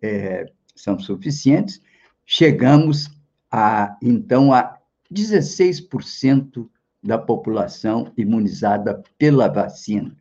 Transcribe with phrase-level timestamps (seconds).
[0.00, 0.46] é,
[0.76, 1.82] são suficientes,
[2.24, 3.10] chegamos
[3.50, 4.78] a, então, a
[5.12, 6.68] 16%
[7.02, 10.16] da população imunizada pela vacina.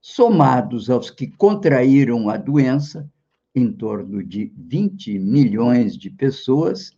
[0.00, 3.10] Somados aos que contraíram a doença,
[3.52, 6.92] em torno de 20 milhões de pessoas,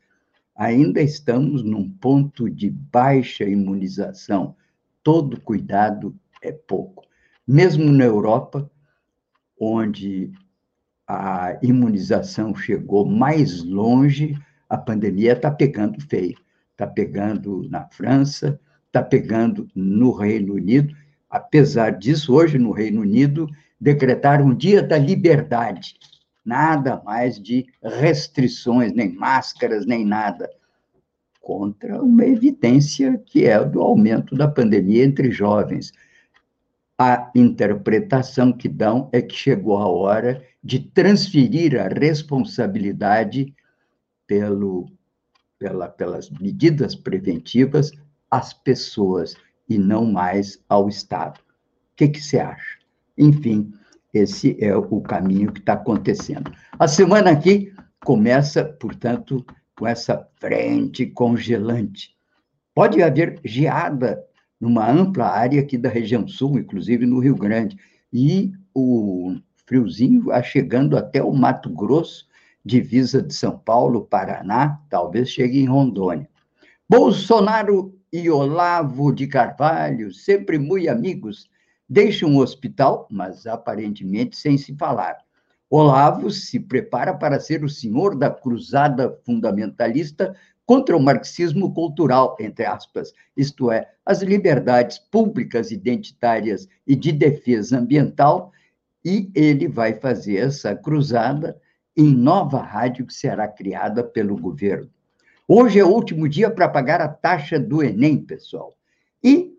[0.58, 4.56] ainda estamos num ponto de baixa imunização.
[5.04, 7.04] Todo cuidado é pouco.
[7.46, 8.68] Mesmo na Europa,
[9.58, 10.32] onde
[11.06, 14.36] a imunização chegou mais longe,
[14.68, 16.36] a pandemia está pegando feio.
[16.72, 20.92] Está pegando na França, está pegando no Reino Unido.
[21.30, 23.48] Apesar disso, hoje no Reino Unido,
[23.80, 25.94] decretaram um dia da liberdade
[26.48, 30.50] nada mais de restrições, nem máscaras, nem nada,
[31.42, 35.92] contra uma evidência que é do aumento da pandemia entre jovens.
[36.98, 43.54] A interpretação que dão é que chegou a hora de transferir a responsabilidade
[44.26, 44.90] pelo,
[45.58, 47.92] pela, pelas medidas preventivas
[48.30, 49.36] às pessoas
[49.68, 51.38] e não mais ao Estado.
[51.38, 52.78] O que, que você acha?
[53.16, 53.70] Enfim,
[54.12, 56.50] esse é o caminho que está acontecendo.
[56.78, 57.72] A semana aqui
[58.04, 59.44] começa, portanto,
[59.76, 62.16] com essa frente congelante.
[62.74, 64.22] Pode haver geada
[64.60, 67.76] numa ampla área aqui da região sul, inclusive no Rio Grande,
[68.12, 69.36] e o
[69.66, 72.26] friozinho vai chegando até o Mato Grosso,
[72.64, 76.28] divisa de São Paulo, Paraná, talvez chegue em Rondônia.
[76.88, 81.48] Bolsonaro e Olavo de Carvalho, sempre muito amigos,
[81.88, 85.18] deixam o hospital, mas aparentemente sem se falar.
[85.70, 90.34] Olavo se prepara para ser o senhor da cruzada fundamentalista
[90.64, 97.78] contra o marxismo cultural, entre aspas, isto é, as liberdades públicas identitárias e de defesa
[97.78, 98.52] ambiental,
[99.02, 101.58] e ele vai fazer essa cruzada
[101.96, 104.90] em nova rádio que será criada pelo governo.
[105.46, 108.76] Hoje é o último dia para pagar a taxa do Enem, pessoal.
[109.24, 109.54] E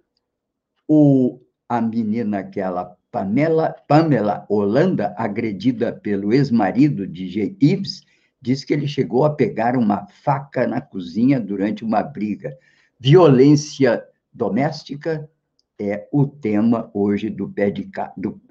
[0.88, 7.56] o a menina aquela Pamela, Pamela Holanda, agredida pelo ex-marido de G.
[7.62, 8.04] Ives,
[8.42, 12.58] diz que ele chegou a pegar uma faca na cozinha durante uma briga.
[13.00, 15.30] Violência doméstica
[15.80, 17.52] é o tema hoje do,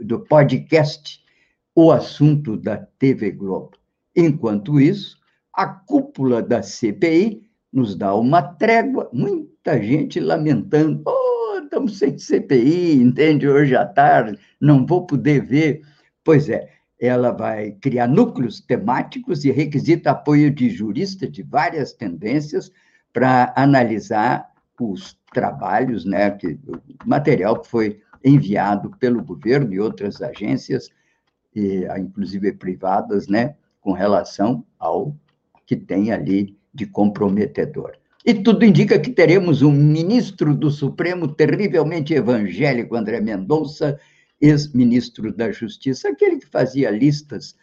[0.00, 1.22] do, podcast,
[1.74, 3.72] o assunto da TV Globo.
[4.16, 5.18] Enquanto isso,
[5.52, 7.42] a cúpula da CPI
[7.72, 11.02] nos dá uma trégua, muita gente lamentando.
[11.06, 11.27] Oh,
[11.68, 13.46] estamos sem CPI, entende?
[13.46, 15.82] Hoje à tarde, não vou poder ver.
[16.24, 16.68] Pois é,
[16.98, 22.72] ela vai criar núcleos temáticos e requisita apoio de juristas de várias tendências
[23.12, 24.50] para analisar
[24.80, 30.88] os trabalhos, né, que, o material que foi enviado pelo governo e outras agências,
[31.54, 35.14] e, inclusive privadas, né, com relação ao
[35.66, 37.92] que tem ali de comprometedor.
[38.28, 43.98] E tudo indica que teremos um ministro do Supremo terrivelmente evangélico, André Mendonça,
[44.38, 47.56] ex-ministro da Justiça, aquele que fazia listas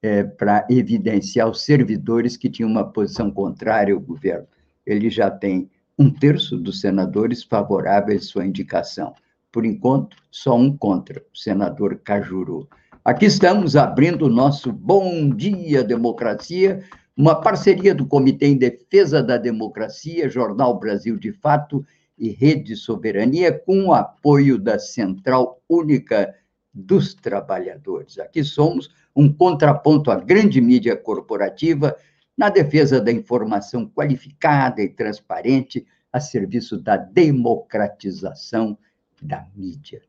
[0.00, 4.46] é, para evidenciar os servidores que tinham uma posição contrária ao governo.
[4.86, 9.14] Ele já tem um terço dos senadores favoráveis à sua indicação.
[9.52, 12.66] Por enquanto, só um contra, o senador Cajuru.
[13.04, 16.82] Aqui estamos abrindo o nosso Bom Dia Democracia,
[17.16, 21.84] uma parceria do Comitê em Defesa da Democracia, Jornal Brasil de Fato
[22.18, 26.34] e Rede Soberania, com o apoio da Central Única
[26.72, 28.18] dos Trabalhadores.
[28.18, 31.96] Aqui somos um contraponto à grande mídia corporativa
[32.36, 38.76] na defesa da informação qualificada e transparente a serviço da democratização
[39.22, 40.02] da mídia.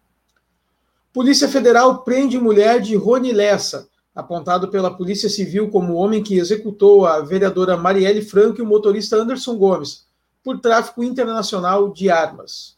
[1.14, 6.38] Polícia Federal prende mulher de Rony Lessa, apontado pela Polícia Civil como o homem que
[6.38, 10.06] executou a vereadora Marielle Franco e o motorista Anderson Gomes,
[10.42, 12.76] por tráfico internacional de armas.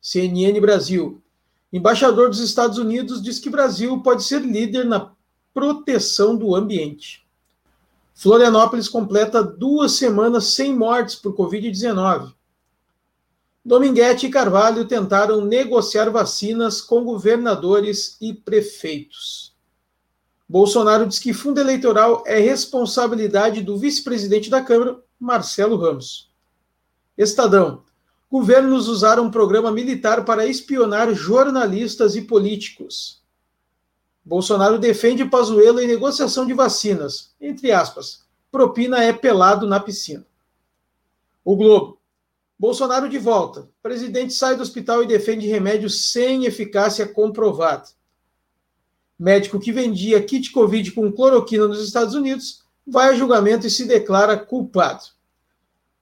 [0.00, 1.22] CNN Brasil.
[1.72, 5.12] Embaixador dos Estados Unidos diz que Brasil pode ser líder na
[5.52, 7.26] proteção do ambiente.
[8.14, 12.32] Florianópolis completa duas semanas sem mortes por Covid-19.
[13.64, 19.54] Dominguete e Carvalho tentaram negociar vacinas com governadores e prefeitos.
[20.48, 26.32] Bolsonaro diz que fundo eleitoral é responsabilidade do vice-presidente da Câmara, Marcelo Ramos.
[27.18, 27.82] Estadão.
[28.30, 33.22] Governos usaram um programa militar para espionar jornalistas e políticos.
[34.24, 37.34] Bolsonaro defende Pazuello em negociação de vacinas.
[37.40, 40.26] Entre aspas, propina é pelado na piscina.
[41.44, 41.98] O Globo.
[42.58, 43.68] Bolsonaro de volta.
[43.82, 47.88] Presidente sai do hospital e defende remédio sem eficácia comprovada.
[49.18, 53.84] Médico que vendia kit Covid com cloroquina nos Estados Unidos vai a julgamento e se
[53.84, 55.04] declara culpado.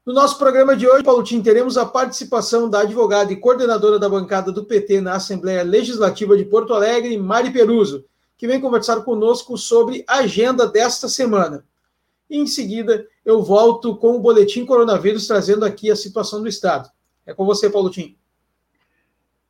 [0.05, 4.09] No nosso programa de hoje, Paulo Tim, teremos a participação da advogada e coordenadora da
[4.09, 8.05] bancada do PT na Assembleia Legislativa de Porto Alegre, Mari Peruso,
[8.39, 11.65] que vem conversar conosco sobre a agenda desta semana.
[12.31, 16.89] Em seguida, eu volto com o boletim coronavírus, trazendo aqui a situação do Estado.
[17.25, 18.17] É com você, Paulo Tim.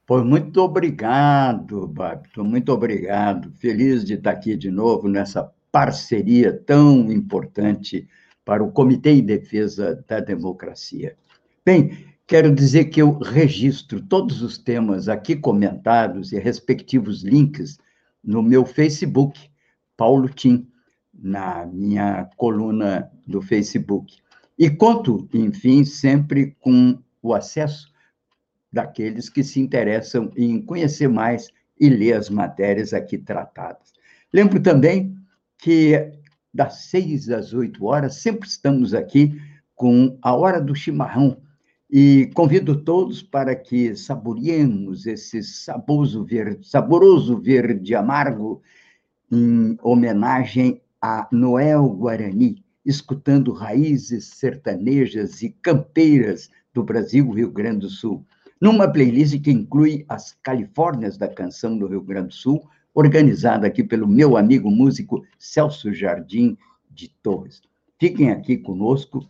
[0.06, 3.50] Pois muito obrigado, Babito, muito obrigado.
[3.54, 8.08] Feliz de estar aqui de novo nessa parceria tão importante
[8.44, 11.16] para o Comitê em Defesa da Democracia.
[11.64, 17.76] Bem, quero dizer que eu registro todos os temas aqui comentados e respectivos links
[18.22, 19.50] no meu Facebook,
[19.96, 20.68] Paulo Tim
[21.12, 24.18] na minha coluna do Facebook.
[24.56, 27.95] E conto, enfim, sempre com o acesso
[28.76, 31.48] daqueles que se interessam em conhecer mais
[31.80, 33.94] e ler as matérias aqui tratadas.
[34.30, 35.16] Lembro também
[35.56, 36.12] que
[36.52, 39.40] das seis às oito horas sempre estamos aqui
[39.74, 41.38] com a hora do chimarrão
[41.90, 48.60] e convido todos para que saboreemos esse saboroso verde, saboroso verde amargo
[49.32, 57.88] em homenagem a Noel Guarani, escutando raízes sertanejas e campeiras do Brasil Rio Grande do
[57.88, 58.22] Sul,
[58.60, 63.84] numa playlist que inclui as Califórnias da Canção do Rio Grande do Sul, organizada aqui
[63.84, 66.56] pelo meu amigo músico Celso Jardim
[66.90, 67.60] de Torres.
[67.98, 69.26] Fiquem aqui conosco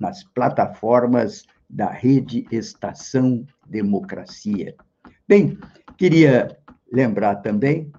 [0.00, 4.74] nas plataformas da rede Estação Democracia.
[5.26, 5.56] Bem,
[5.96, 6.56] queria
[6.92, 7.90] lembrar também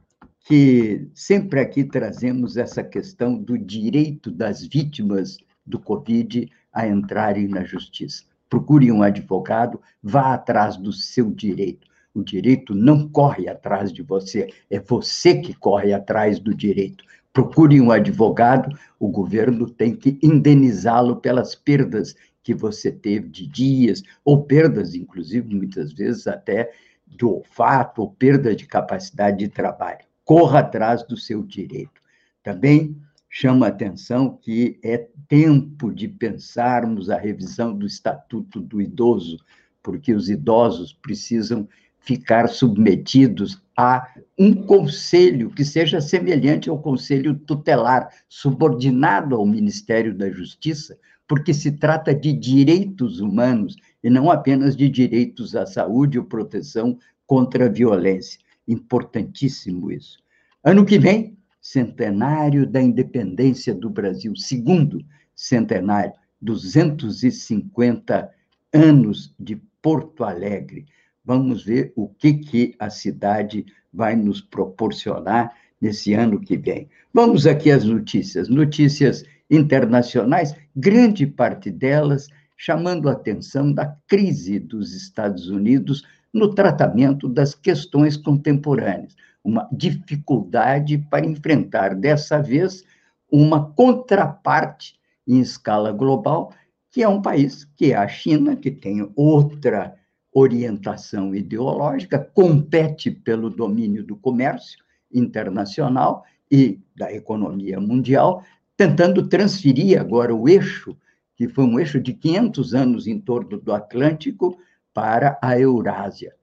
[0.42, 7.64] que sempre aqui trazemos essa questão do direito das vítimas do Covid a entrarem na
[7.64, 8.24] justiça.
[8.50, 11.88] Procure um advogado, vá atrás do seu direito.
[12.14, 17.04] O direito não corre atrás de você, é você que corre atrás do direito.
[17.34, 24.02] Procure um advogado, o governo tem que indenizá-lo pelas perdas que você teve de dias,
[24.24, 26.72] ou perdas, inclusive, muitas vezes até
[27.06, 30.06] do olfato, ou perda de capacidade de trabalho.
[30.24, 32.02] Corra atrás do seu direito.
[32.42, 32.96] Também
[33.38, 39.44] chama a atenção que é tempo de pensarmos a revisão do Estatuto do Idoso,
[39.84, 41.68] porque os idosos precisam
[42.00, 44.08] ficar submetidos a
[44.40, 51.74] um conselho que seja semelhante ao conselho tutelar, subordinado ao Ministério da Justiça, porque se
[51.74, 57.70] trata de direitos humanos e não apenas de direitos à saúde ou proteção contra a
[57.70, 58.40] violência.
[58.66, 60.20] Importantíssimo isso.
[60.64, 65.04] Ano que vem, centenário da independência do Brasil, segundo
[65.36, 68.30] centenário, 250
[68.72, 70.86] anos de Porto Alegre.
[71.26, 76.88] Vamos ver o que, que a cidade vai nos proporcionar nesse ano que vem.
[77.12, 78.48] Vamos aqui às notícias.
[78.48, 87.28] Notícias internacionais, grande parte delas chamando a atenção da crise dos Estados Unidos no tratamento
[87.28, 92.84] das questões contemporâneas, uma dificuldade para enfrentar dessa vez
[93.32, 96.54] uma contraparte em escala global,
[96.92, 99.96] que é um país que é a China, que tem outra
[100.34, 104.84] orientação ideológica, compete pelo domínio do comércio
[105.14, 108.44] internacional e da economia mundial,
[108.76, 110.96] tentando transferir agora o eixo,
[111.36, 114.58] que foi um eixo de 500 anos em torno do Atlântico,
[114.94, 116.34] para a Eurásia.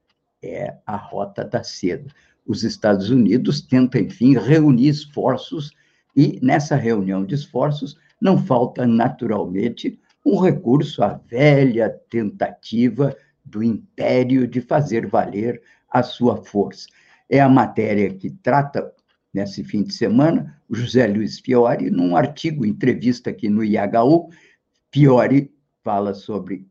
[0.43, 2.13] É a rota da seda.
[2.47, 5.73] Os Estados Unidos tentam, enfim, reunir esforços,
[6.15, 14.47] e nessa reunião de esforços não falta, naturalmente, um recurso à velha tentativa do império
[14.47, 16.87] de fazer valer a sua força.
[17.29, 18.93] É a matéria que trata,
[19.33, 24.29] nesse fim de semana, José Luiz Fiore, num artigo, entrevista aqui no IHU,
[24.93, 25.51] Fiore
[25.83, 26.67] fala sobre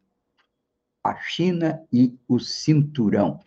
[1.03, 3.39] a China e o cinturão.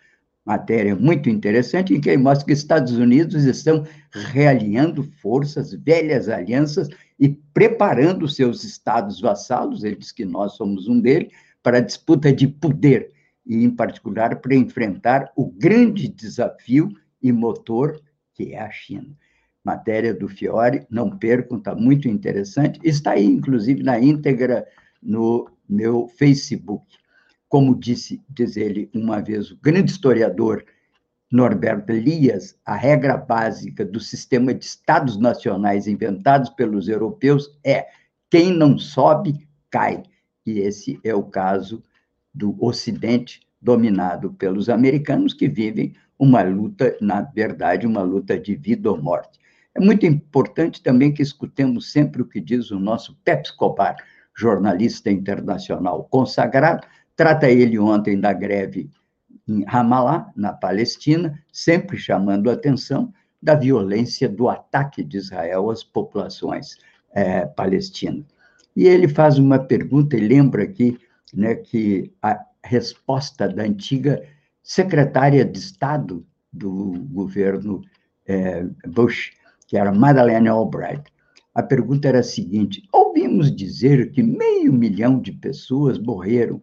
[0.45, 6.88] Matéria muito interessante, em que mostra que Estados Unidos estão realinhando forças, velhas alianças
[7.19, 12.31] e preparando seus estados vassalos, ele diz que nós somos um deles, para a disputa
[12.31, 13.11] de poder
[13.47, 16.90] e, em particular, para enfrentar o grande desafio
[17.23, 17.99] e motor
[18.35, 19.16] que é a China.
[19.64, 22.78] Matéria do Fiore, não percam, está muito interessante.
[22.85, 24.66] Está aí, inclusive, na íntegra
[25.02, 26.85] no meu Facebook.
[27.49, 30.64] Como disse, diz ele uma vez, o grande historiador
[31.33, 37.87] Norberto Elias, a regra básica do sistema de estados nacionais inventados pelos europeus é
[38.30, 40.02] quem não sobe, cai.
[40.47, 41.83] E esse é o caso
[42.33, 48.90] do Ocidente, dominado pelos americanos, que vivem uma luta, na verdade, uma luta de vida
[48.90, 49.40] ou morte.
[49.75, 53.97] É muito importante também que escutemos sempre o que diz o nosso Pep Escobar,
[54.37, 56.87] jornalista internacional consagrado.
[57.16, 58.90] Trata ele ontem da greve
[59.49, 63.12] em Ramallah, na Palestina, sempre chamando a atenção
[63.43, 66.78] da violência do ataque de Israel às populações
[67.12, 68.25] é, palestinas.
[68.75, 70.99] E ele faz uma pergunta e lembra aqui
[71.33, 74.23] né, que a resposta da antiga
[74.62, 77.83] secretária de Estado do governo
[78.26, 79.33] é, Bush,
[79.75, 81.02] que era Madeleine Albright,
[81.52, 86.62] a pergunta era a seguinte: ouvimos dizer que meio milhão de pessoas morreram,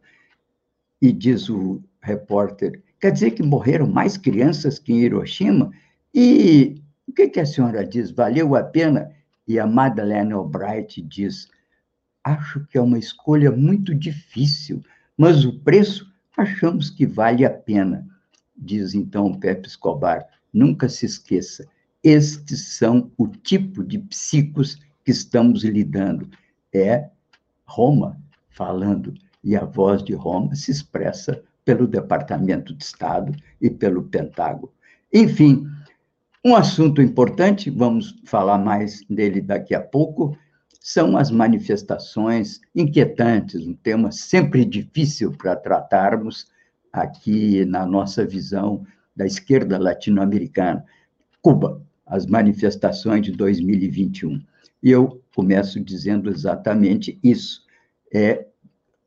[1.01, 5.73] e diz o repórter, quer dizer que morreram mais crianças que em Hiroshima?
[6.13, 8.11] E o que, que a senhora diz?
[8.11, 9.11] Valeu a pena?
[9.45, 11.49] E a Madeleine Albright diz:
[12.23, 14.81] Acho que é uma escolha muito difícil,
[15.17, 18.07] mas o preço achamos que vale a pena.
[18.55, 21.67] Diz então Pepe Escobar: Nunca se esqueça,
[22.03, 26.29] estes são o tipo de psicos que estamos lidando.
[26.73, 27.09] É
[27.65, 34.03] Roma falando, e a voz de Roma se expressa pelo Departamento de Estado e pelo
[34.03, 34.71] Pentágono.
[35.13, 35.67] Enfim,
[36.43, 40.37] um assunto importante, vamos falar mais dele daqui a pouco,
[40.79, 46.47] são as manifestações inquietantes, um tema sempre difícil para tratarmos
[46.91, 50.83] aqui na nossa visão da esquerda latino-americana.
[51.41, 51.81] Cuba,
[52.11, 54.41] as manifestações de 2021.
[54.83, 57.63] E eu começo dizendo exatamente isso.
[58.13, 58.45] É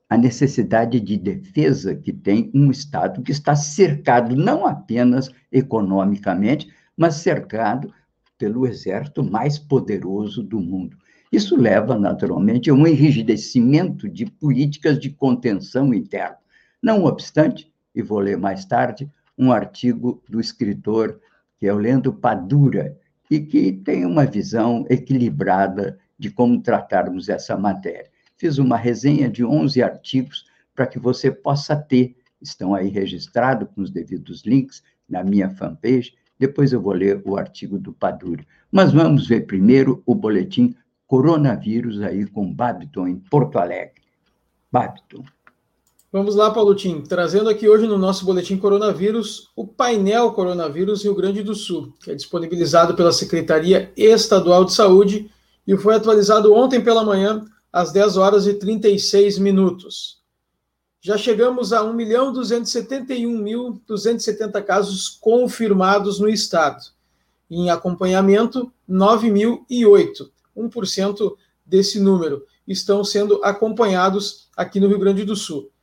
[0.08, 7.16] a necessidade de defesa que tem um Estado que está cercado não apenas economicamente, mas
[7.16, 7.92] cercado
[8.38, 10.96] pelo exército mais poderoso do mundo.
[11.30, 16.38] Isso leva, naturalmente, a um enrijecimento de políticas de contenção interna.
[16.82, 21.20] Não obstante, e vou ler mais tarde, um artigo do escritor
[21.58, 22.96] que é o Leandro Padura,
[23.30, 28.10] e que tem uma visão equilibrada de como tratarmos essa matéria.
[28.36, 33.80] Fiz uma resenha de 11 artigos para que você possa ter, estão aí registrados com
[33.80, 38.44] os devidos links na minha fanpage, depois eu vou ler o artigo do Padura.
[38.70, 40.74] Mas vamos ver primeiro o boletim
[41.06, 44.02] Coronavírus aí com Babiton em Porto Alegre.
[44.70, 45.24] Babiton.
[46.14, 51.42] Vamos lá, Paulotinho, trazendo aqui hoje no nosso boletim coronavírus o painel Coronavírus Rio Grande
[51.42, 55.28] do Sul, que é disponibilizado pela Secretaria Estadual de Saúde
[55.66, 60.22] e foi atualizado ontem pela manhã, às 10 horas e 36 minutos.
[61.00, 66.80] Já chegamos a 1.271.270 casos confirmados no estado.
[67.50, 71.32] Em acompanhamento, 9.008, 1%
[71.66, 75.73] desse número, estão sendo acompanhados aqui no Rio Grande do Sul.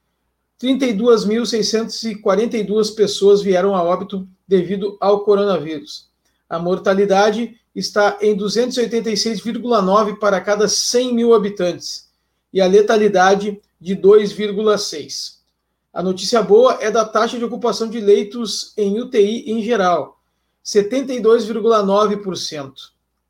[0.62, 6.12] 32.642 pessoas vieram a óbito devido ao coronavírus.
[6.48, 12.12] A mortalidade está em 286,9 para cada 100 mil habitantes
[12.54, 15.38] e a letalidade de 2,6.
[15.94, 20.20] A notícia boa é da taxa de ocupação de leitos em UTI em geral,
[20.64, 22.74] 72,9%.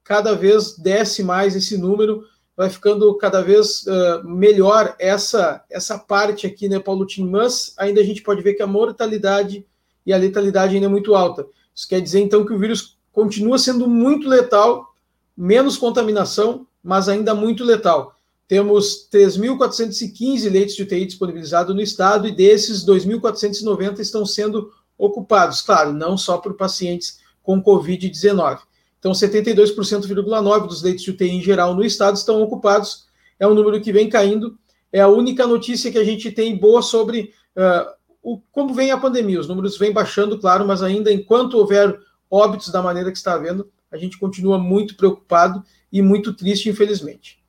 [0.03, 6.45] Cada vez desce mais esse número vai ficando cada vez uh, melhor essa essa parte
[6.45, 7.27] aqui, né, Paulo Tim?
[7.27, 9.65] Mas ainda a gente pode ver que a mortalidade
[10.05, 11.45] e a letalidade ainda é muito alta.
[11.73, 14.93] Isso quer dizer, então, que o vírus continua sendo muito letal,
[15.35, 18.15] menos contaminação, mas ainda muito letal.
[18.47, 25.61] Temos 3.415 leitos de UTI disponibilizados no estado e desses, 2.490 estão sendo ocupados.
[25.61, 28.59] Claro, não só por pacientes com Covid-19.
[29.01, 33.07] Então, 72,9% dos leitos de UTI em geral no estado estão ocupados.
[33.39, 34.55] É um número que vem caindo.
[34.93, 37.91] É a única notícia que a gente tem boa sobre uh,
[38.21, 39.39] o, como vem a pandemia.
[39.39, 43.67] Os números vêm baixando, claro, mas ainda enquanto houver óbitos da maneira que está havendo,
[43.91, 47.41] a gente continua muito preocupado e muito triste, infelizmente.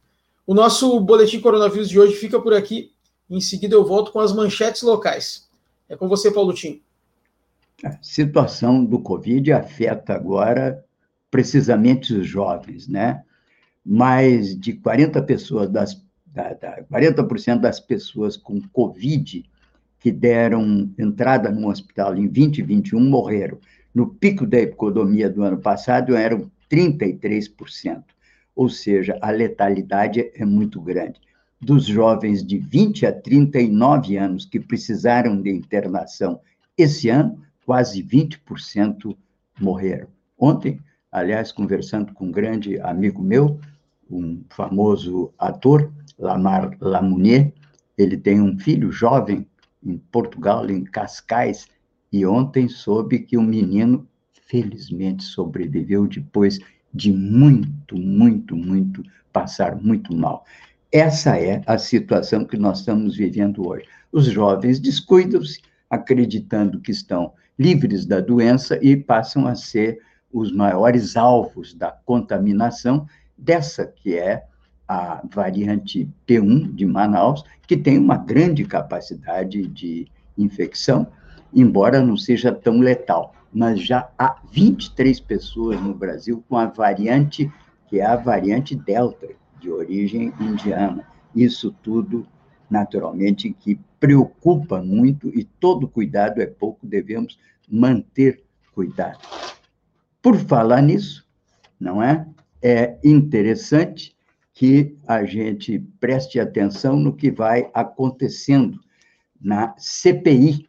[0.46, 2.92] O nosso boletim coronavírus de hoje fica por aqui.
[3.28, 5.48] Em seguida, eu volto com as manchetes locais.
[5.86, 6.80] É com você, Paulo Tim.
[7.84, 10.82] A situação do Covid afeta agora
[11.32, 13.22] precisamente os jovens, né?
[13.84, 19.44] Mais de 40 pessoas das da, da, 40% das pessoas com Covid
[19.98, 23.58] que deram entrada no hospital em 2021 morreram.
[23.94, 28.02] No pico da economia do ano passado eram 33%,
[28.54, 31.20] ou seja, a letalidade é muito grande.
[31.60, 36.40] Dos jovens de 20 a 39 anos que precisaram de internação
[36.76, 39.16] esse ano, quase 20%
[39.60, 40.08] morreram.
[40.38, 40.80] Ontem,
[41.12, 43.60] aliás, conversando com um grande amigo meu,
[44.10, 47.52] um famoso ator, Lamar Lamounier,
[47.96, 49.46] ele tem um filho jovem
[49.84, 51.68] em Portugal, em Cascais,
[52.10, 54.06] e ontem soube que o menino,
[54.46, 56.58] felizmente, sobreviveu depois
[56.92, 60.44] de muito, muito, muito passar muito mal.
[60.90, 63.86] Essa é a situação que nós estamos vivendo hoje.
[64.10, 70.00] Os jovens descuidam-se, acreditando que estão livres da doença e passam a ser
[70.32, 74.44] os maiores alvos da contaminação dessa que é
[74.88, 81.06] a variante P1 de Manaus, que tem uma grande capacidade de infecção,
[81.52, 83.34] embora não seja tão letal.
[83.52, 87.50] Mas já há 23 pessoas no Brasil com a variante,
[87.88, 89.28] que é a variante Delta,
[89.60, 91.06] de origem indiana.
[91.34, 92.26] Isso tudo,
[92.68, 97.38] naturalmente, que preocupa muito e todo cuidado é pouco, devemos
[97.70, 98.42] manter
[98.74, 99.20] cuidado.
[100.22, 101.26] Por falar nisso,
[101.80, 102.24] não é?
[102.62, 104.16] É interessante
[104.54, 108.78] que a gente preste atenção no que vai acontecendo
[109.40, 110.68] na CPI,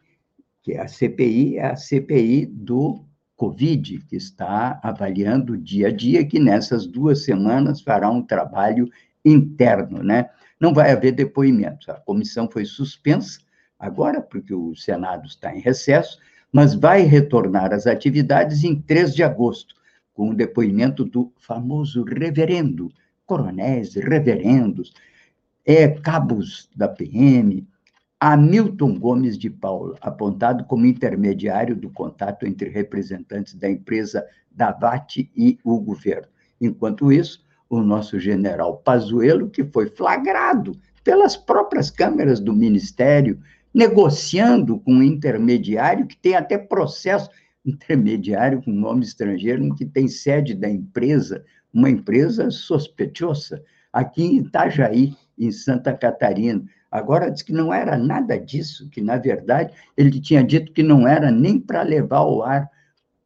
[0.60, 3.04] que a CPI é a CPI do
[3.36, 8.88] Covid, que está avaliando dia a dia, que nessas duas semanas fará um trabalho
[9.24, 10.30] interno, né?
[10.58, 11.88] Não vai haver depoimentos.
[11.88, 13.38] A comissão foi suspensa
[13.78, 16.18] agora, porque o Senado está em recesso,
[16.54, 19.74] mas vai retornar às atividades em 3 de agosto,
[20.14, 22.92] com o depoimento do famoso reverendo,
[23.26, 24.94] coronéis, reverendos,
[25.66, 27.66] é, cabos da PM,
[28.20, 35.58] Hamilton Gomes de Paula, apontado como intermediário do contato entre representantes da empresa Davat e
[35.64, 36.28] o governo.
[36.60, 43.40] Enquanto isso, o nosso general Pazuello, que foi flagrado pelas próprias câmeras do Ministério
[43.74, 47.28] negociando com um intermediário que tem até processo
[47.66, 55.14] intermediário com nome estrangeiro, que tem sede da empresa, uma empresa sospeitosa, aqui em Itajaí,
[55.36, 56.62] em Santa Catarina.
[56.90, 61.08] Agora diz que não era nada disso, que, na verdade, ele tinha dito que não
[61.08, 62.70] era nem para levar ao ar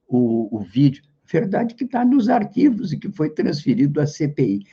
[0.06, 1.02] o, o vídeo.
[1.30, 4.64] Verdade que está nos arquivos e que foi transferido à CPI.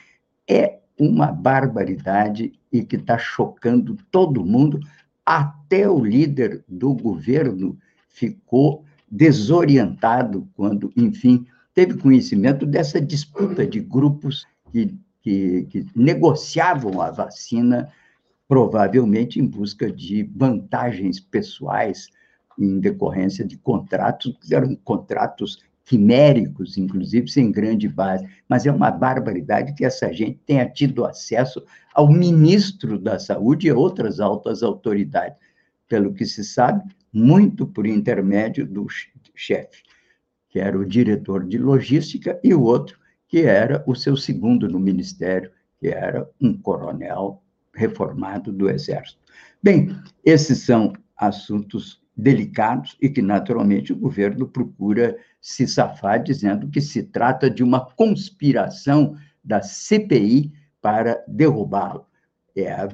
[0.49, 4.79] É uma barbaridade e que está chocando todo mundo.
[5.25, 14.45] Até o líder do governo ficou desorientado quando, enfim, teve conhecimento dessa disputa de grupos
[14.71, 17.91] que, que, que negociavam a vacina,
[18.47, 22.09] provavelmente em busca de vantagens pessoais
[22.57, 28.89] em decorrência de contratos, que eram contratos quiméricos, inclusive sem grande base, mas é uma
[28.89, 35.37] barbaridade que essa gente tenha tido acesso ao ministro da Saúde e outras altas autoridades.
[35.87, 38.87] Pelo que se sabe, muito por intermédio do
[39.35, 39.83] chefe,
[40.49, 44.79] que era o diretor de logística, e o outro, que era o seu segundo no
[44.79, 47.43] ministério, que era um coronel
[47.73, 49.19] reformado do Exército.
[49.61, 56.79] Bem, esses são assuntos delicados e que, naturalmente, o governo procura se safar, dizendo que
[56.79, 60.51] se trata de uma conspiração da CPI
[60.81, 62.05] para derrubá-lo.
[62.55, 62.89] É o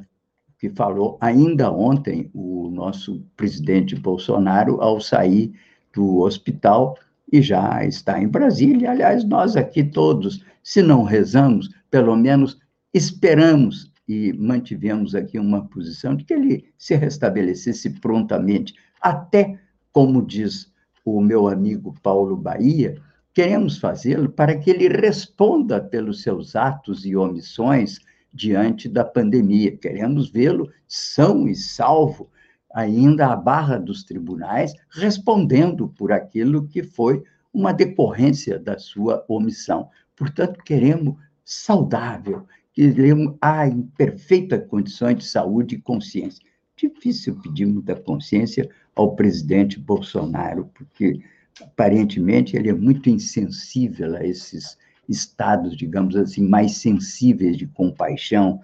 [0.57, 5.53] que falou ainda ontem o nosso presidente Bolsonaro ao sair
[5.93, 6.97] do hospital
[7.31, 8.91] e já está em Brasília.
[8.91, 12.60] Aliás, nós aqui todos, se não rezamos, pelo menos
[12.93, 19.59] esperamos e mantivemos aqui uma posição de que ele se restabelecesse prontamente até,
[19.91, 20.71] como diz
[21.03, 23.01] o meu amigo Paulo Bahia,
[23.33, 27.99] queremos fazê-lo para que ele responda pelos seus atos e omissões
[28.33, 29.75] diante da pandemia.
[29.75, 32.29] Queremos vê-lo são e salvo,
[32.73, 39.89] ainda à barra dos tribunais, respondendo por aquilo que foi uma decorrência da sua omissão.
[40.15, 46.45] Portanto, queremos saudável, queremos ah, em perfeita condições de saúde e consciência.
[46.77, 51.21] Difícil pedir muita consciência ao presidente Bolsonaro, porque
[51.62, 54.77] aparentemente ele é muito insensível a esses
[55.08, 58.60] estados, digamos assim, mais sensíveis de compaixão.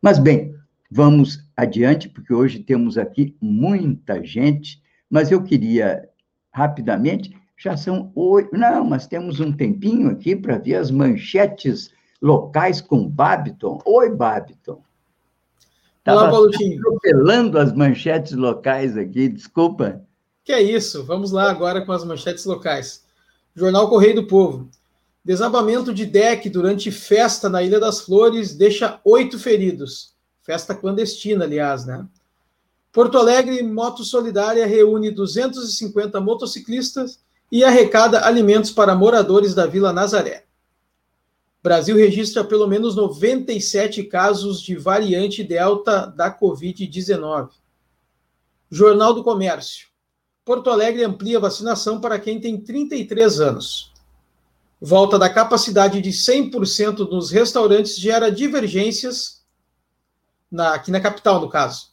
[0.00, 0.54] Mas, bem,
[0.90, 6.08] vamos adiante, porque hoje temos aqui muita gente, mas eu queria,
[6.52, 11.90] rapidamente, já são oito, não, mas temos um tempinho aqui para ver as manchetes
[12.22, 13.78] locais com Babiton.
[13.84, 14.82] Oi, Babiton.
[16.00, 20.02] Estava atropelando as manchetes locais aqui, desculpa.
[20.42, 23.04] Que é isso, vamos lá agora com as manchetes locais.
[23.54, 24.70] Jornal Correio do Povo.
[25.22, 30.14] Desabamento de deck durante festa na Ilha das Flores deixa oito feridos.
[30.40, 32.06] Festa clandestina, aliás, né?
[32.90, 37.20] Porto Alegre, Moto Solidária reúne 250 motociclistas
[37.52, 40.44] e arrecada alimentos para moradores da Vila Nazaré.
[41.62, 47.50] Brasil registra pelo menos 97 casos de variante Delta da Covid-19.
[48.70, 49.88] Jornal do Comércio.
[50.42, 53.92] Porto Alegre amplia vacinação para quem tem 33 anos.
[54.80, 59.44] Volta da capacidade de 100% nos restaurantes gera divergências,
[60.50, 61.90] na, aqui na capital, no caso.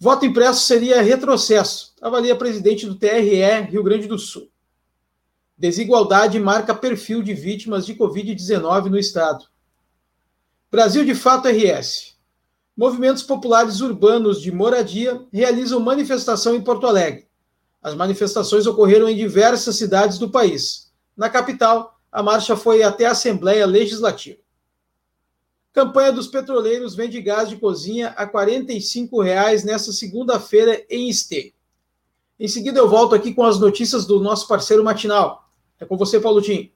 [0.00, 4.48] Voto impresso seria retrocesso, avalia presidente do TRE Rio Grande do Sul.
[5.58, 9.44] Desigualdade marca perfil de vítimas de Covid-19 no estado.
[10.70, 12.16] Brasil de Fato RS.
[12.76, 17.26] Movimentos populares urbanos de moradia realizam manifestação em Porto Alegre.
[17.82, 20.92] As manifestações ocorreram em diversas cidades do país.
[21.16, 24.38] Na capital, a marcha foi até a Assembleia Legislativa.
[25.72, 31.52] Campanha dos petroleiros vende gás de cozinha a R$ 45,00 nesta segunda-feira em Esteio.
[32.38, 35.47] Em seguida, eu volto aqui com as notícias do nosso parceiro matinal.
[35.80, 36.70] É com você, Paulo Tim.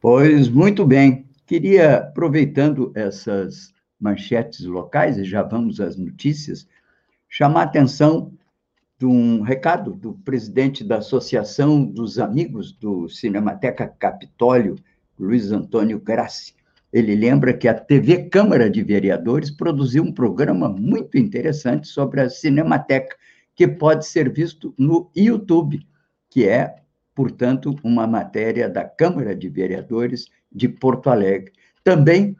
[0.00, 1.26] Pois muito bem.
[1.46, 6.66] Queria, aproveitando essas manchetes locais, e já vamos às notícias,
[7.28, 8.32] chamar a atenção
[8.98, 14.76] de um recado do presidente da Associação dos Amigos do Cinemateca Capitólio,
[15.18, 16.54] Luiz Antônio Grassi.
[16.92, 22.30] Ele lembra que a TV Câmara de Vereadores produziu um programa muito interessante sobre a
[22.30, 23.16] Cinemateca,
[23.54, 25.86] que pode ser visto no YouTube,
[26.30, 26.79] que é
[27.14, 31.52] portanto, uma matéria da Câmara de Vereadores de Porto Alegre.
[31.82, 32.36] Também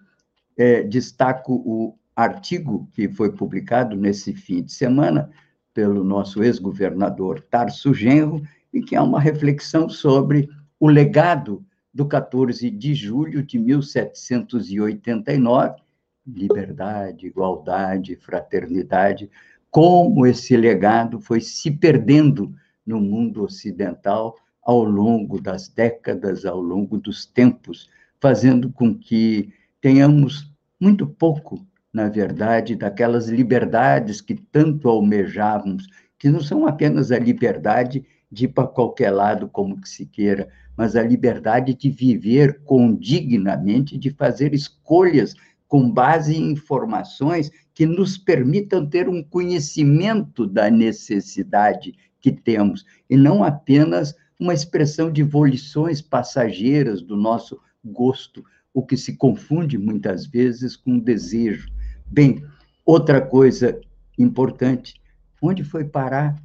[0.57, 5.31] é, destaco o artigo que foi publicado nesse fim de semana
[5.73, 12.71] pelo nosso ex-governador Tarso Genro, e que é uma reflexão sobre o legado do 14
[12.71, 15.83] de julho de 1789,
[16.27, 19.31] liberdade, igualdade, fraternidade,
[19.71, 22.55] como esse legado foi se perdendo
[22.87, 27.89] no mundo ocidental ao longo das décadas, ao longo dos tempos,
[28.21, 36.41] fazendo com que tenhamos muito pouco na verdade, daquelas liberdades que tanto almejávamos, que não
[36.41, 41.03] são apenas a liberdade de ir para qualquer lado como que se queira, mas a
[41.03, 45.35] liberdade de viver condignamente, de fazer escolhas
[45.67, 53.17] com base em informações que nos permitam ter um conhecimento da necessidade que temos, e
[53.17, 60.25] não apenas uma expressão de volições passageiras do nosso gosto, o que se confunde muitas
[60.25, 61.69] vezes com desejo.
[62.07, 62.43] Bem,
[62.85, 63.79] outra coisa
[64.19, 64.95] importante,
[65.43, 66.43] onde foi parar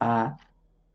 [0.00, 0.34] a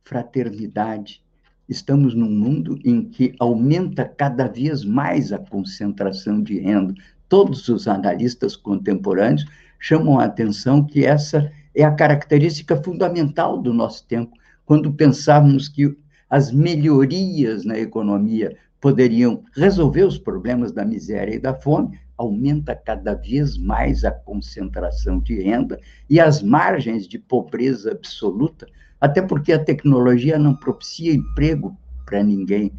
[0.03, 1.21] fraternidade?
[1.67, 6.95] Estamos num mundo em que aumenta cada vez mais a concentração de renda.
[7.27, 9.45] Todos os analistas contemporâneos
[9.77, 14.35] chamam a atenção que essa é a característica fundamental do nosso tempo.
[14.65, 15.95] Quando pensávamos que
[16.29, 23.13] as melhorias na economia poderiam resolver os problemas da miséria e da fome, aumenta cada
[23.13, 28.67] vez mais a concentração de renda e as margens de pobreza absoluta,
[28.99, 32.73] até porque a tecnologia não propicia emprego para ninguém.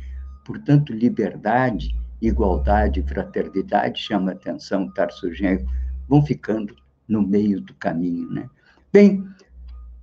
[0.45, 5.67] Portanto, liberdade, igualdade, fraternidade, chama atenção, Tarso Genro,
[6.09, 6.75] vão ficando
[7.09, 8.31] no meio do caminho.
[8.31, 8.49] Né?
[8.93, 9.25] Bem,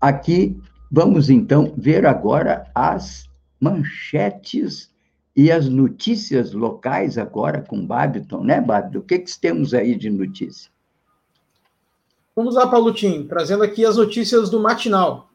[0.01, 0.60] aqui
[0.91, 3.27] vamos então ver agora as
[3.60, 4.91] manchetes
[5.36, 9.00] e as notícias locais agora com Babiton, né, Babiton?
[9.00, 10.72] O que, que temos aí de notícia?
[12.36, 15.30] Vamos lá, Paulutim, trazendo aqui as notícias do matinal.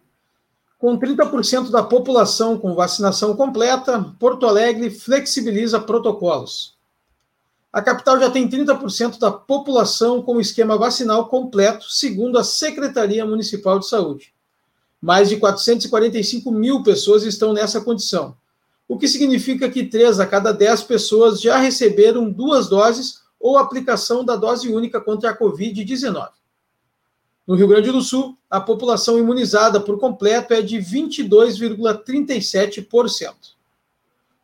[0.79, 6.77] Com 30% da população com vacinação completa, Porto Alegre flexibiliza protocolos.
[7.73, 13.79] A capital já tem 30% da população com esquema vacinal completo, segundo a Secretaria Municipal
[13.79, 14.35] de Saúde.
[15.03, 18.37] Mais de 445 mil pessoas estão nessa condição,
[18.87, 24.25] o que significa que 3 a cada 10 pessoas já receberam duas doses ou aplicação
[24.25, 26.29] da dose única contra a Covid-19.
[27.45, 33.35] No Rio Grande do Sul, a população imunizada por completo é de 22,37%.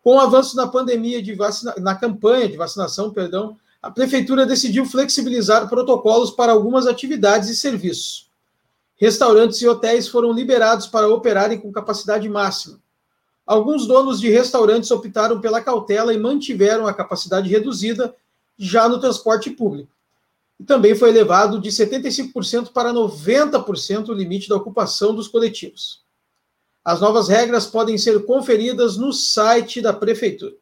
[0.03, 1.73] Com o avanço na pandemia de vacina...
[1.79, 8.28] na campanha de vacinação, perdão, a prefeitura decidiu flexibilizar protocolos para algumas atividades e serviços.
[8.99, 12.81] Restaurantes e hotéis foram liberados para operarem com capacidade máxima.
[13.47, 18.15] Alguns donos de restaurantes optaram pela cautela e mantiveram a capacidade reduzida
[18.59, 19.91] já no transporte público.
[20.59, 26.03] E também foi elevado de 75% para 90% o limite da ocupação dos coletivos.
[26.85, 30.57] As novas regras podem ser conferidas no site da Prefeitura.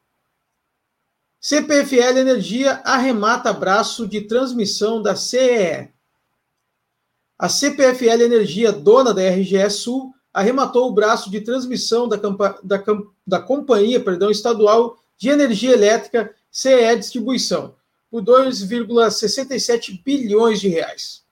[1.40, 5.95] CPFL Energia arremata braço de transmissão da CEE.
[7.38, 12.16] A CPFL Energia, dona da RGE Sul, arrematou o braço de transmissão da,
[12.62, 12.82] da,
[13.26, 17.74] da Companhia perdão, Estadual de Energia Elétrica CE Distribuição,
[18.10, 21.22] por 2,67 bilhões de reais.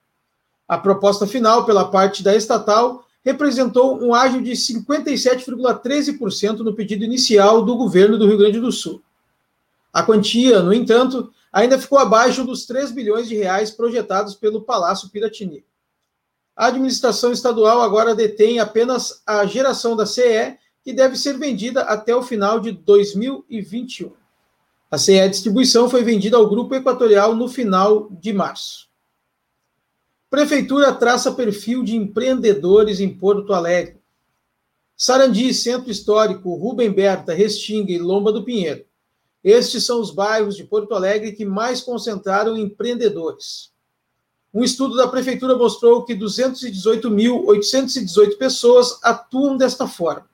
[0.68, 7.62] A proposta final pela parte da estatal representou um ágio de 57,13% no pedido inicial
[7.62, 9.00] do governo do Rio Grande do Sul.
[9.90, 15.08] A quantia, no entanto, ainda ficou abaixo dos 3 bilhões de reais projetados pelo Palácio
[15.08, 15.64] Piratini.
[16.56, 22.14] A administração estadual agora detém apenas a geração da CE, que deve ser vendida até
[22.14, 24.12] o final de 2021.
[24.90, 28.88] A CE Distribuição foi vendida ao Grupo Equatorial no final de março.
[30.30, 34.00] Prefeitura traça perfil de empreendedores em Porto Alegre.
[34.96, 38.84] Sarandi, Centro Histórico, Rubem Berta, Restinga e Lomba do Pinheiro.
[39.42, 43.73] Estes são os bairros de Porto Alegre que mais concentraram empreendedores.
[44.54, 50.26] Um estudo da prefeitura mostrou que 218.818 pessoas atuam desta forma.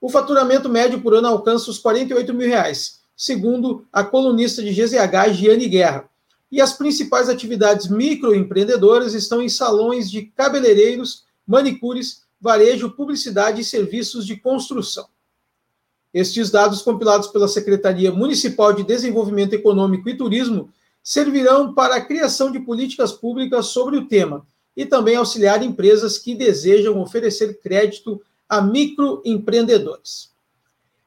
[0.00, 5.32] O faturamento médio por ano alcança os 48 mil reais, segundo a colunista de GZH,
[5.32, 6.08] Giane Guerra.
[6.52, 14.24] E as principais atividades microempreendedoras estão em salões de cabeleireiros, manicures, varejo, publicidade e serviços
[14.24, 15.08] de construção.
[16.14, 20.70] Estes dados compilados pela Secretaria Municipal de Desenvolvimento Econômico e Turismo
[21.02, 26.34] servirão para a criação de políticas públicas sobre o tema e também auxiliar empresas que
[26.34, 30.32] desejam oferecer crédito a microempreendedores.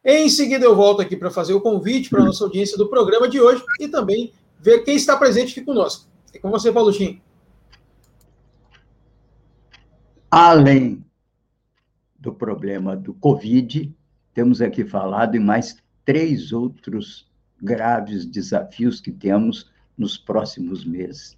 [0.03, 3.27] Em seguida, eu volto aqui para fazer o convite para a nossa audiência do programa
[3.27, 6.07] de hoje e também ver quem está presente aqui conosco.
[6.33, 7.21] É com você, Paulo Chim.
[10.29, 11.03] Além
[12.19, 13.91] do problema do Covid,
[14.33, 17.27] temos aqui falado em mais três outros
[17.61, 21.37] graves desafios que temos nos próximos meses,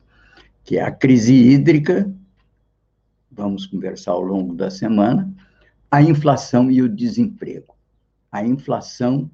[0.63, 2.13] que é a crise hídrica,
[3.31, 5.31] vamos conversar ao longo da semana,
[5.91, 7.75] a inflação e o desemprego.
[8.31, 9.29] A inflação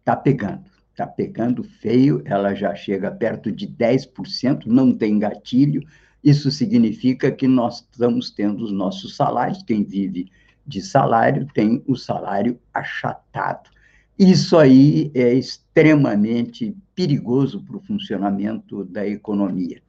[0.00, 5.82] está pegando, está pegando feio, ela já chega perto de 10%, não tem gatilho.
[6.22, 10.30] Isso significa que nós estamos tendo os nossos salários, quem vive
[10.66, 13.70] de salário tem o salário achatado.
[14.18, 19.82] Isso aí é extremamente perigoso para o funcionamento da economia.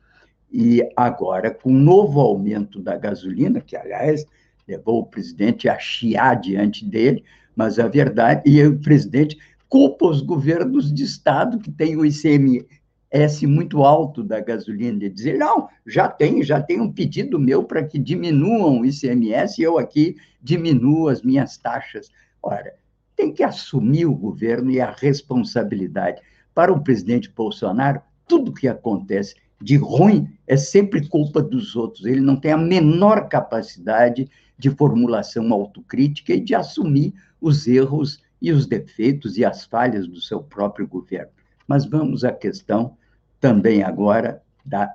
[0.51, 4.25] E agora, com o novo aumento da gasolina, que, aliás,
[4.67, 7.23] levou o presidente a chiar diante dele,
[7.55, 9.37] mas a verdade, e o presidente
[9.69, 15.37] culpa os governos de Estado que têm o ICMS muito alto da gasolina, de dizer,
[15.37, 19.77] não, já tem, já tem um pedido meu para que diminuam o ICMS e eu
[19.77, 22.09] aqui diminuo as minhas taxas.
[22.41, 22.73] Ora,
[23.17, 26.21] tem que assumir o governo e a responsabilidade.
[26.53, 32.05] Para o presidente Bolsonaro, tudo que acontece de ruim é sempre culpa dos outros.
[32.05, 38.51] Ele não tem a menor capacidade de formulação autocrítica e de assumir os erros e
[38.51, 41.31] os defeitos e as falhas do seu próprio governo.
[41.67, 42.95] Mas vamos à questão
[43.39, 44.93] também agora da,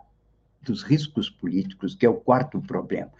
[0.62, 3.10] dos riscos políticos, que é o quarto problema.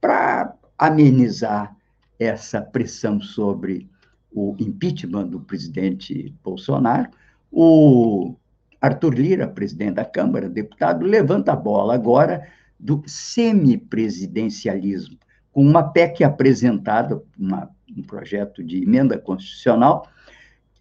[0.00, 1.74] Para amenizar
[2.18, 3.88] essa pressão sobre
[4.32, 7.10] o impeachment do presidente Bolsonaro,
[7.50, 8.34] o
[8.80, 15.18] Arthur Lira, presidente da Câmara, deputado, levanta a bola agora do semipresidencialismo,
[15.52, 20.08] com uma PEC apresentada, uma, um projeto de emenda constitucional,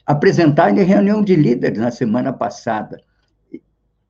[0.05, 3.03] apresentada em reunião de líderes na semana passada,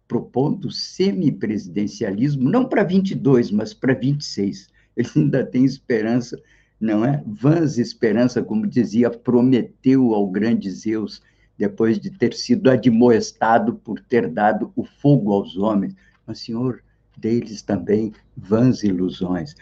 [0.07, 4.69] propondo semipresidencialismo, não para 22, mas para 26.
[4.95, 6.39] Ele ainda tem esperança,
[6.79, 7.21] não é?
[7.25, 11.21] Vãs esperança, como dizia, prometeu ao grande Zeus
[11.57, 15.93] depois de ter sido admoestado por ter dado o fogo aos homens.
[16.25, 16.81] Mas, Senhor,
[17.17, 19.55] deles também vãs ilusões.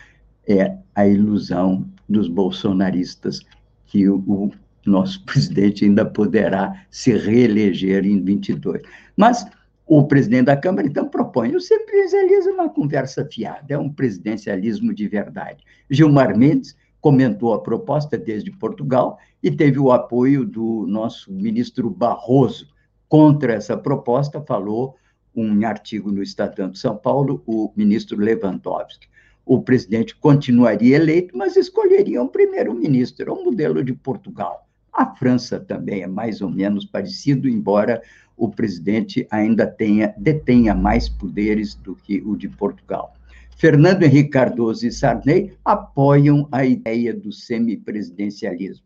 [0.48, 3.42] É a ilusão dos bolsonaristas
[3.88, 4.52] que o,
[4.86, 8.82] nosso presidente ainda poderá se reeleger em 22.
[9.16, 9.46] Mas
[9.86, 15.08] o presidente da Câmara, então, propõe o presidencialismo uma conversa fiada, é um presidencialismo de
[15.08, 15.64] verdade.
[15.90, 16.76] Gilmar Mendes
[17.08, 22.68] comentou a proposta desde Portugal e teve o apoio do nosso ministro Barroso.
[23.08, 24.98] Contra essa proposta, falou
[25.34, 29.08] um artigo no Estadão de São Paulo, o ministro Lewandowski.
[29.46, 34.68] O presidente continuaria eleito, mas escolheria um primeiro-ministro, um modelo de Portugal.
[34.92, 38.02] A França também é mais ou menos parecido, embora
[38.36, 43.17] o presidente ainda tenha, detenha mais poderes do que o de Portugal.
[43.58, 48.86] Fernando Henrique Cardoso e Sarney apoiam a ideia do semipresidencialismo.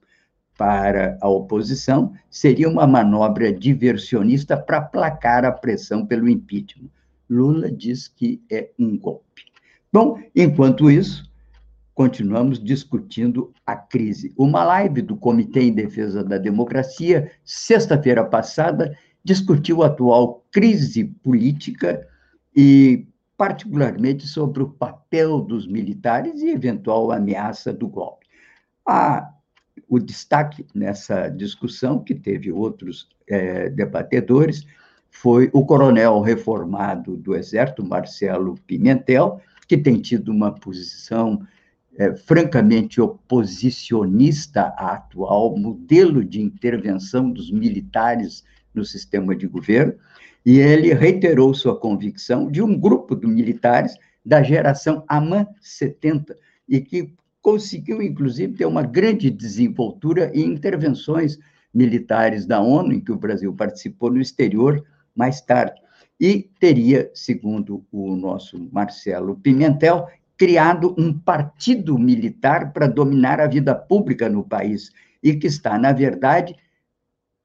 [0.57, 6.89] Para a oposição, seria uma manobra diversionista para aplacar a pressão pelo impeachment.
[7.29, 9.43] Lula diz que é um golpe.
[9.91, 11.29] Bom, enquanto isso,
[11.93, 14.33] continuamos discutindo a crise.
[14.37, 22.07] Uma live do Comitê em Defesa da Democracia, sexta-feira passada, discutiu a atual crise política
[22.55, 23.05] e
[23.41, 28.27] particularmente sobre o papel dos militares e eventual ameaça do golpe.
[28.87, 29.33] A,
[29.89, 34.63] o destaque nessa discussão, que teve outros é, debatedores,
[35.09, 41.41] foi o coronel reformado do Exército, Marcelo Pimentel, que tem tido uma posição
[41.97, 49.95] é, francamente oposicionista à atual modelo de intervenção dos militares no sistema de governo,
[50.45, 56.35] e ele reiterou sua convicção de um grupo de militares da geração AMAN 70,
[56.67, 61.39] e que conseguiu, inclusive, ter uma grande desenvoltura em intervenções
[61.73, 64.83] militares da ONU, em que o Brasil participou no exterior
[65.15, 65.81] mais tarde.
[66.19, 73.73] E teria, segundo o nosso Marcelo Pimentel, criado um partido militar para dominar a vida
[73.73, 74.91] pública no país,
[75.23, 76.55] e que está, na verdade,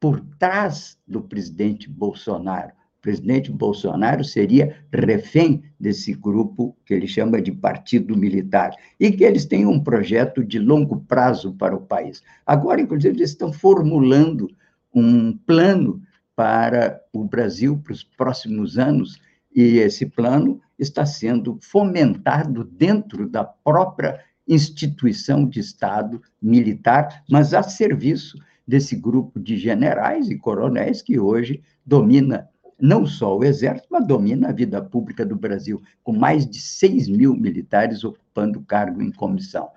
[0.00, 2.72] por trás do presidente Bolsonaro
[3.06, 9.44] presidente Bolsonaro seria refém desse grupo que ele chama de partido militar, e que eles
[9.44, 12.20] têm um projeto de longo prazo para o país.
[12.44, 14.50] Agora, inclusive, eles estão formulando
[14.92, 16.02] um plano
[16.34, 19.20] para o Brasil para os próximos anos,
[19.54, 27.62] e esse plano está sendo fomentado dentro da própria instituição de Estado militar, mas a
[27.62, 32.48] serviço desse grupo de generais e coronéis que hoje domina
[32.80, 37.08] não só o Exército, mas domina a vida pública do Brasil, com mais de 6
[37.08, 39.70] mil militares ocupando cargo em comissão.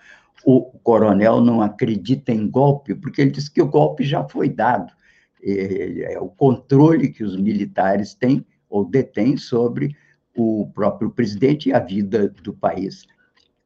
[0.45, 4.93] O coronel não acredita em golpe, porque ele diz que o golpe já foi dado.
[5.41, 9.95] É, é o controle que os militares têm ou detêm sobre
[10.36, 13.06] o próprio presidente e a vida do país.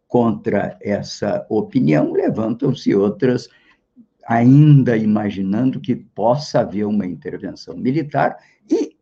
[0.07, 3.49] Contra essa opinião, levantam-se outras
[4.25, 8.37] ainda imaginando que possa haver uma intervenção militar,
[8.69, 8.92] e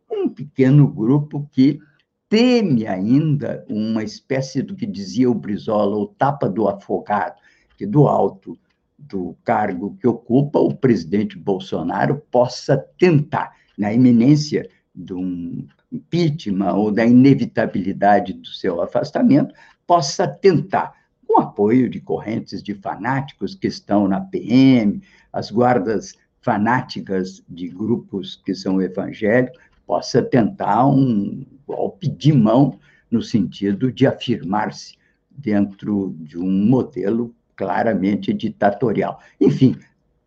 [0.44, 1.80] pequeno grupo que
[2.28, 7.36] teme ainda uma espécie do que dizia o Brizola, o tapa do afogado,
[7.76, 8.58] que do alto
[8.98, 16.90] do cargo que ocupa, o presidente Bolsonaro possa tentar, na iminência de um impeachment ou
[16.90, 19.54] da inevitabilidade do seu afastamento,
[19.86, 20.94] possa tentar,
[21.26, 28.36] com apoio de correntes de fanáticos que estão na PM, as guardas fanáticas de grupos
[28.44, 29.58] que são evangélicos,
[29.92, 32.78] possa tentar um golpe de mão
[33.10, 34.96] no sentido de afirmar-se
[35.30, 39.20] dentro de um modelo claramente ditatorial.
[39.38, 39.76] Enfim,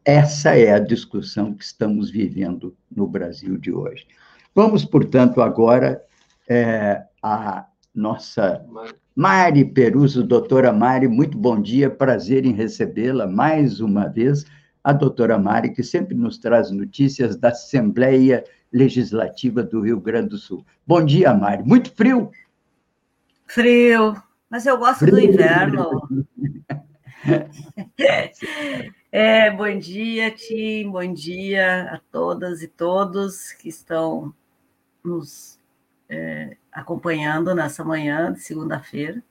[0.06, 4.06] essa é a discussão que estamos vivendo no Brasil de hoje.
[4.54, 6.00] Vamos, portanto, agora
[6.48, 8.64] é, a nossa
[9.16, 14.46] Mari Peruso, doutora Mari, muito bom dia, prazer em recebê-la mais uma vez.
[14.84, 20.38] A doutora Mari, que sempre nos traz notícias da Assembleia Legislativa do Rio Grande do
[20.38, 20.66] Sul.
[20.86, 21.64] Bom dia, Mari.
[21.64, 22.32] Muito frio?
[23.48, 24.16] Frio,
[24.50, 25.12] mas eu gosto frio.
[25.12, 25.90] do inverno.
[29.18, 34.36] É, bom dia, Tim, bom dia a todas e todos que estão
[35.02, 35.58] nos
[36.10, 39.24] é, acompanhando nessa manhã de segunda-feira.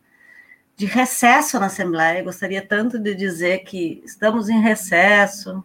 [0.75, 5.63] De recesso na Assembleia, gostaria tanto de dizer que estamos em recesso,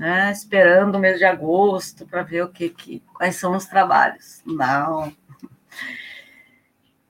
[0.00, 4.40] né, esperando o mês de agosto para ver o que, que, quais são os trabalhos.
[4.46, 5.14] Não.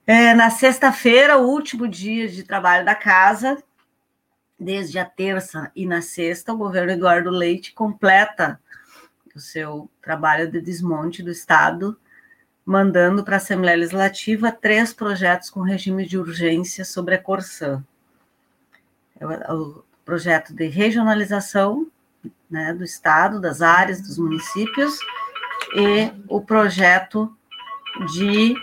[0.05, 3.63] É, na sexta-feira, o último dia de trabalho da casa,
[4.59, 8.61] desde a terça e na sexta, o governo Eduardo Leite completa
[9.37, 11.97] o seu trabalho de desmonte do Estado,
[12.67, 17.85] mandando para a Assembleia Legislativa três projetos com regime de urgência sobre a Corsã.
[19.21, 21.87] É o projeto de regionalização
[22.51, 24.99] né, do Estado, das áreas, dos municípios,
[25.75, 27.35] e o projeto
[28.13, 28.55] de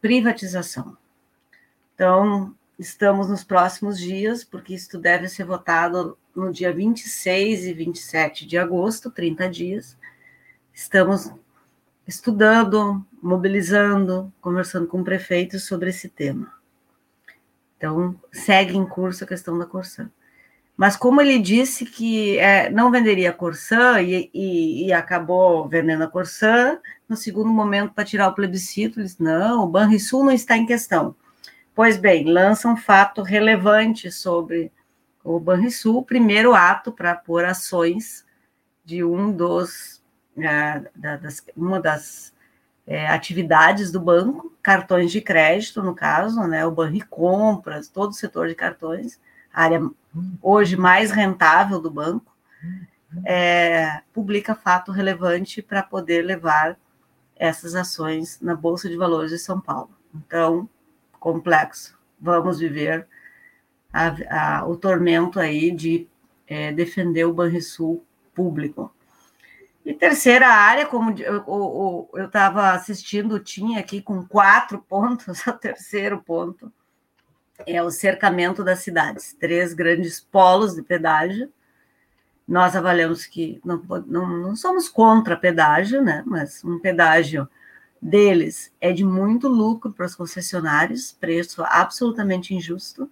[0.00, 0.96] privatização.
[1.94, 8.46] Então, estamos nos próximos dias, porque isso deve ser votado no dia 26 e 27
[8.46, 9.96] de agosto, 30 dias.
[10.72, 11.30] Estamos
[12.06, 16.52] estudando, mobilizando, conversando com prefeitos sobre esse tema.
[17.76, 20.10] Então, segue em curso a questão da Corsã.
[20.76, 26.02] Mas como ele disse que é, não venderia a Corsã e, e, e, acabou vendendo
[26.02, 30.32] a Corsã, no segundo momento, para tirar o plebiscito, ele disse, não, o Banrisul não
[30.32, 31.14] está em questão.
[31.74, 34.72] Pois bem, lança um fato relevante sobre
[35.22, 38.24] o Banrisul, primeiro ato para pôr ações
[38.84, 40.02] de um dos,
[40.36, 42.34] é, das, uma das
[42.86, 48.14] é, atividades do banco, cartões de crédito, no caso, né, o Banri Compras, todo o
[48.14, 49.18] setor de cartões,
[49.54, 49.80] área
[50.42, 52.34] hoje mais rentável do banco,
[53.24, 56.76] é, publica fato relevante para poder levar
[57.36, 59.90] essas ações na Bolsa de Valores de São Paulo.
[60.14, 60.68] Então,
[61.20, 61.96] complexo.
[62.20, 63.06] Vamos viver
[63.92, 66.08] a, a, o tormento aí de
[66.46, 68.92] é, defender o Banrisul público.
[69.84, 76.72] E terceira área, como eu estava assistindo, tinha aqui com quatro pontos, o terceiro ponto
[77.66, 81.52] é o cercamento das cidades, três grandes polos de pedágio.
[82.46, 86.22] Nós avaliamos que não, não, não somos contra pedágio, né?
[86.26, 87.48] mas um pedágio
[88.00, 93.10] deles é de muito lucro para os concessionários, preço absolutamente injusto,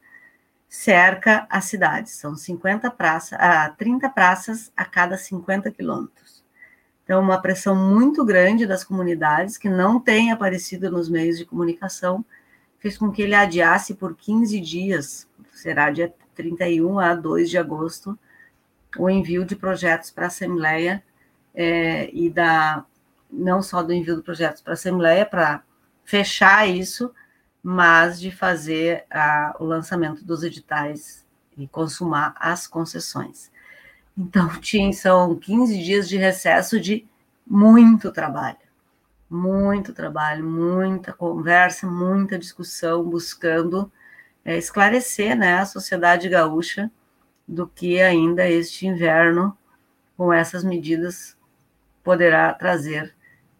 [0.68, 2.12] cerca as cidades.
[2.12, 6.42] São 50 praças, ah, 30 praças a cada 50 quilômetros.
[7.04, 12.24] Então, uma pressão muito grande das comunidades que não têm aparecido nos meios de comunicação
[12.82, 18.18] fez com que ele adiasse por 15 dias, será dia 31 a 2 de agosto,
[18.98, 21.00] o envio de projetos para a Assembleia
[21.54, 22.84] é, e da
[23.30, 25.62] não só do envio de projetos para a Assembleia, para
[26.04, 27.14] fechar isso,
[27.62, 31.24] mas de fazer a, o lançamento dos editais
[31.56, 33.48] e consumar as concessões.
[34.18, 37.06] Então, Tim, são 15 dias de recesso de
[37.46, 38.58] muito trabalho,
[39.32, 43.90] muito trabalho, muita conversa, muita discussão, buscando
[44.44, 46.90] é, esclarecer né, a sociedade gaúcha
[47.48, 49.56] do que ainda este inverno,
[50.16, 51.36] com essas medidas,
[52.04, 53.14] poderá trazer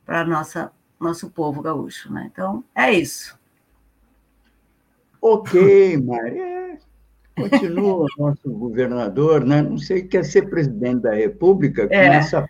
[0.05, 0.71] para nossa
[1.01, 2.31] nosso povo gaúcho, né?
[2.33, 3.37] Então é isso.
[5.21, 6.79] Ok, Maria.
[7.37, 9.63] Continua nosso governador, né?
[9.63, 12.17] Não sei quer ser presidente da República com é.
[12.17, 12.49] essa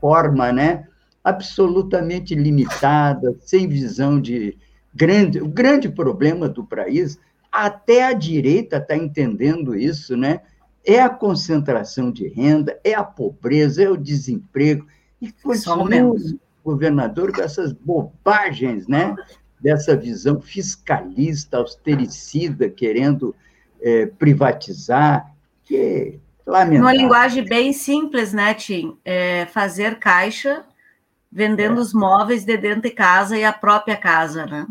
[0.00, 0.88] forma, né?
[1.22, 4.56] Absolutamente limitada, sem visão de
[4.94, 5.40] grande.
[5.40, 7.18] O grande problema do país,
[7.50, 10.40] até a direita está entendendo isso, né?
[10.84, 14.86] é a concentração de renda, é a pobreza, é o desemprego.
[15.20, 19.14] E continua o governador com essas bobagens, né?
[19.60, 23.34] Dessa visão fiscalista, austericida, querendo
[23.80, 26.80] é, privatizar, que lamentável.
[26.80, 28.96] Uma linguagem bem simples, né, Tim?
[29.04, 30.64] É fazer caixa
[31.30, 31.80] vendendo é.
[31.80, 34.66] os móveis de dentro de casa e a própria casa, né?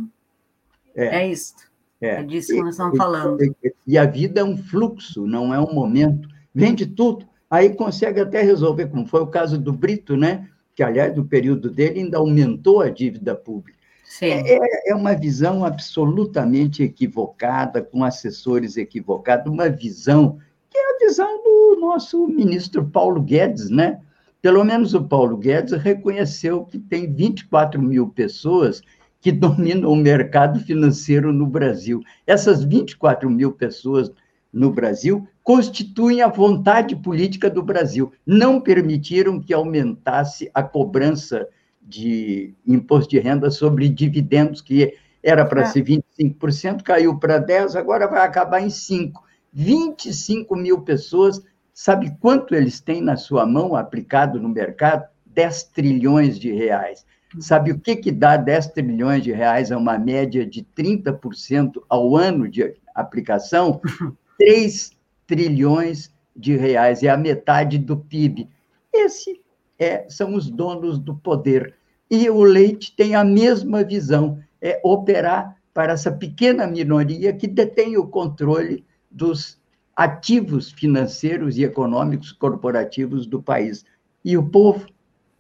[0.96, 1.56] É, é isso.
[2.02, 2.16] É.
[2.16, 3.38] é disso que nós estamos falando.
[3.86, 6.28] E, a vida é um fluxo, não é um momento.
[6.54, 10.48] Vende tudo, aí consegue até resolver, como foi o caso do Brito, né?
[10.76, 13.78] Que, aliás, do período dele ainda aumentou a dívida pública.
[14.22, 20.40] É, é, é, uma visão absolutamente equivocada, com assessores equivocados, uma visão
[20.70, 24.02] que é a visão do nosso ministro Paulo Guedes, né?
[24.42, 28.82] Pelo menos o Paulo Guedes reconheceu que tem 24 mil pessoas
[29.20, 32.02] que dominam o mercado financeiro no Brasil.
[32.26, 34.12] Essas 24 mil pessoas
[34.52, 38.14] no Brasil constituem a vontade política do Brasil.
[38.26, 41.48] Não permitiram que aumentasse a cobrança
[41.82, 45.66] de imposto de renda sobre dividendos, que era para é.
[45.66, 49.14] ser 25%, caiu para 10%, agora vai acabar em 5%.
[49.52, 51.42] 25 mil pessoas,
[51.80, 55.08] sabe quanto eles têm na sua mão aplicado no mercado?
[55.28, 57.06] 10 trilhões de reais.
[57.40, 62.18] Sabe o que, que dá 10 trilhões de reais a uma média de 30% ao
[62.18, 63.80] ano de aplicação?
[64.38, 64.92] 3
[65.26, 68.50] trilhões de reais, é a metade do PIB.
[68.92, 69.40] Esse
[69.78, 71.76] é, são os donos do poder.
[72.12, 77.96] E o Leite tem a mesma visão, é operar para essa pequena minoria que detém
[77.96, 79.59] o controle dos
[80.00, 83.84] ativos financeiros e econômicos corporativos do país.
[84.24, 84.88] E o povo,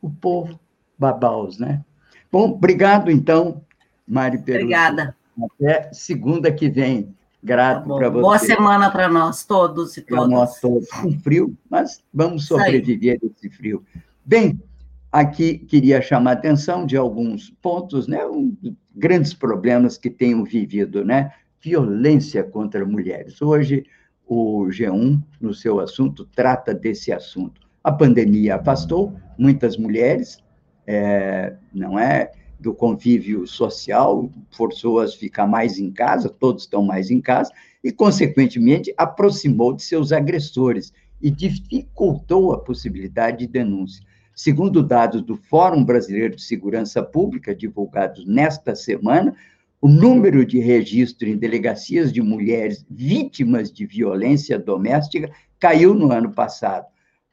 [0.01, 0.59] o povo
[0.97, 1.81] babaus, né?
[2.29, 3.63] Bom, obrigado então,
[4.05, 4.63] Mari Perucci.
[4.65, 5.15] Obrigada.
[5.41, 7.15] Até segunda que vem.
[7.41, 8.21] Grato tá para você.
[8.21, 10.27] Boa semana para nós todos e todas.
[10.27, 10.89] Para nós todos.
[10.89, 13.81] Com frio, mas vamos sobreviver desse frio.
[14.25, 14.61] Bem,
[15.09, 18.25] aqui queria chamar a atenção de alguns pontos, né?
[18.25, 18.57] Um,
[18.93, 21.31] grandes problemas que tenho vivido, né?
[21.61, 23.41] Violência contra mulheres.
[23.41, 23.85] Hoje,
[24.29, 27.67] o G1, no seu assunto, trata desse assunto.
[27.83, 30.37] A pandemia afastou muitas mulheres,
[30.85, 32.31] é, não é?
[32.59, 37.51] Do convívio social, forçou-as a ficar mais em casa, todos estão mais em casa,
[37.83, 44.05] e, consequentemente, aproximou de seus agressores e dificultou a possibilidade de denúncia.
[44.35, 49.35] Segundo dados do Fórum Brasileiro de Segurança Pública, divulgados nesta semana,
[49.81, 56.33] o número de registro em delegacias de mulheres vítimas de violência doméstica caiu no ano
[56.33, 56.85] passado.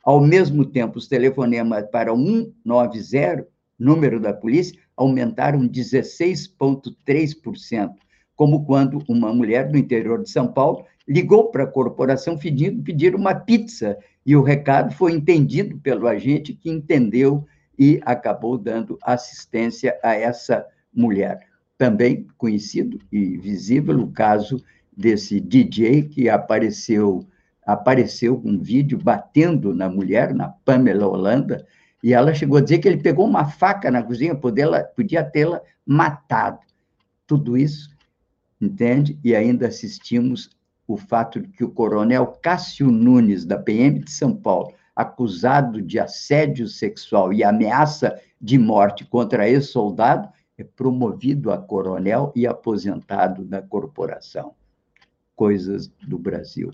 [0.04, 7.90] Ao mesmo tempo, os telefonemas para 190, número da polícia, aumentaram 16,3%,
[8.36, 13.16] como quando uma mulher do interior de São Paulo ligou para a corporação pedindo pedir
[13.16, 17.44] uma pizza e o recado foi entendido pelo agente que entendeu
[17.78, 21.45] e acabou dando assistência a essa mulher.
[21.78, 24.62] Também conhecido e visível o caso
[24.96, 27.26] desse DJ que apareceu
[27.66, 31.66] apareceu um vídeo batendo na mulher, na Pamela Holanda,
[32.00, 36.60] e ela chegou a dizer que ele pegou uma faca na cozinha, podia tê-la matado.
[37.26, 37.90] Tudo isso,
[38.60, 39.18] entende?
[39.24, 40.50] E ainda assistimos
[40.86, 45.98] o fato de que o coronel Cássio Nunes, da PM de São Paulo, acusado de
[45.98, 53.44] assédio sexual e ameaça de morte contra esse soldado, é promovido a coronel e aposentado
[53.44, 54.54] da corporação.
[55.34, 56.72] Coisas do Brasil.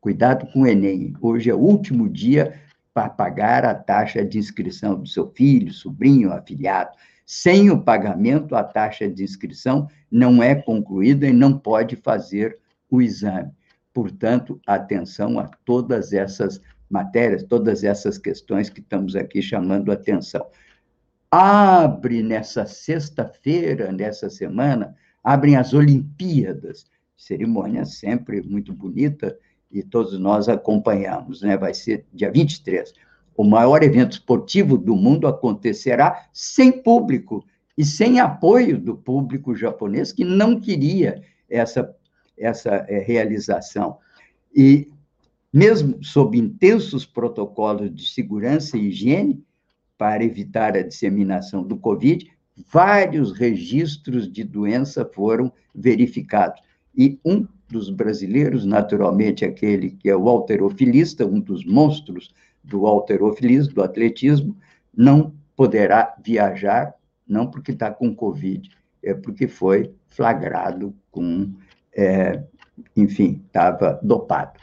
[0.00, 1.14] Cuidado com o Enem.
[1.20, 2.60] Hoje é o último dia
[2.92, 6.96] para pagar a taxa de inscrição do seu filho, sobrinho, afiliado.
[7.26, 12.58] Sem o pagamento, a taxa de inscrição não é concluída e não pode fazer
[12.90, 13.50] o exame.
[13.92, 16.60] Portanto, atenção a todas essas
[16.90, 20.46] matérias, todas essas questões que estamos aqui chamando atenção.
[21.36, 29.36] Abre nessa sexta-feira, nessa semana, abrem as Olimpíadas, cerimônia sempre muito bonita,
[29.68, 31.56] e todos nós acompanhamos, né?
[31.56, 32.92] Vai ser dia 23.
[33.36, 37.44] O maior evento esportivo do mundo acontecerá sem público
[37.76, 41.20] e sem apoio do público japonês, que não queria
[41.50, 41.92] essa
[42.38, 43.98] essa é, realização.
[44.54, 44.88] E,
[45.52, 49.44] mesmo sob intensos protocolos de segurança e higiene,
[49.96, 52.30] para evitar a disseminação do Covid,
[52.70, 56.60] vários registros de doença foram verificados.
[56.96, 62.32] E um dos brasileiros, naturalmente aquele que é o alterofilista, um dos monstros
[62.62, 64.56] do alterofilismo, do atletismo,
[64.96, 66.94] não poderá viajar,
[67.26, 68.70] não porque está com Covid,
[69.02, 71.52] é porque foi flagrado com
[71.96, 72.42] é,
[72.96, 74.60] enfim, estava dopado.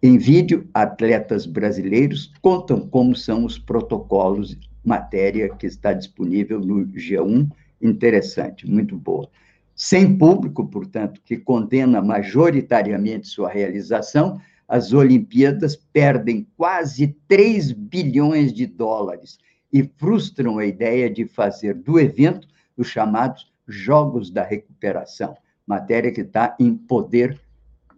[0.00, 7.50] Em vídeo, atletas brasileiros contam como são os protocolos, matéria que está disponível no G1,
[7.82, 9.28] interessante, muito boa.
[9.74, 18.66] Sem público, portanto, que condena majoritariamente sua realização, as Olimpíadas perdem quase 3 bilhões de
[18.66, 19.36] dólares
[19.72, 22.46] e frustram a ideia de fazer do evento
[22.76, 25.36] os chamados Jogos da Recuperação,
[25.66, 27.36] matéria que está em poder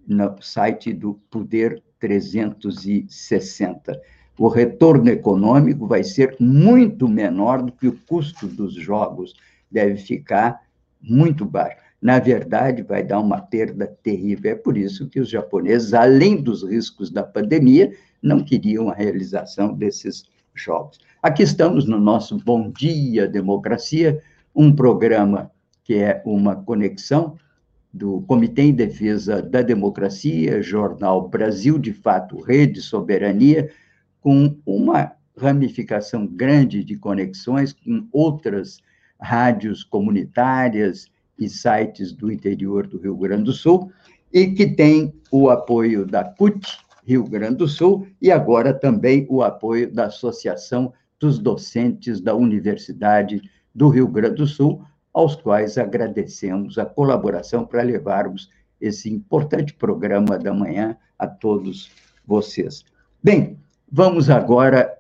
[0.07, 4.01] no site do Poder 360.
[4.38, 9.34] O retorno econômico vai ser muito menor do que o custo dos jogos,
[9.70, 10.62] deve ficar
[11.01, 11.76] muito baixo.
[12.01, 14.53] Na verdade, vai dar uma perda terrível.
[14.53, 17.92] É por isso que os japoneses, além dos riscos da pandemia,
[18.22, 20.24] não queriam a realização desses
[20.55, 20.98] jogos.
[21.22, 24.22] Aqui estamos no nosso Bom Dia Democracia,
[24.55, 25.51] um programa
[25.84, 27.36] que é uma conexão
[27.93, 33.70] do Comitê em Defesa da Democracia, jornal Brasil de Fato, Rede Soberania,
[34.20, 38.78] com uma ramificação grande de conexões com outras
[39.18, 43.91] rádios comunitárias e sites do interior do Rio Grande do Sul,
[44.32, 46.61] e que tem o apoio da CUT,
[47.05, 53.43] Rio Grande do Sul, e agora também o apoio da Associação dos Docentes da Universidade
[53.74, 58.50] do Rio Grande do Sul, aos quais agradecemos a colaboração para levarmos
[58.80, 61.90] esse importante programa da manhã a todos
[62.26, 62.84] vocês.
[63.22, 63.58] Bem,
[63.90, 64.96] vamos agora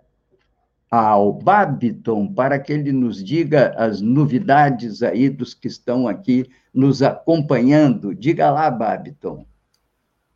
[0.90, 7.00] ao Babiton para que ele nos diga as novidades aí dos que estão aqui nos
[7.00, 8.14] acompanhando.
[8.14, 9.46] Diga lá, Babiton.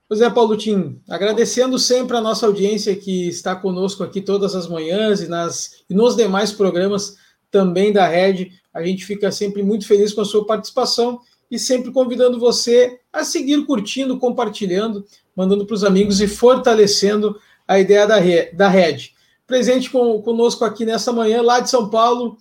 [0.09, 4.69] Pois é, Paulo Tim, agradecendo sempre a nossa audiência que está conosco aqui todas as
[4.69, 7.17] manhãs e, nas, e nos demais programas
[7.51, 8.53] também da Rede.
[8.75, 11.21] A gente fica sempre muito feliz com a sua participação
[11.51, 15.07] e sempre convidando você a seguir curtindo, compartilhando,
[15.37, 18.17] mandando para os amigos e fortalecendo a ideia da,
[18.53, 19.15] da rede.
[19.47, 22.37] Presente com, conosco aqui nessa manhã, lá de São Paulo,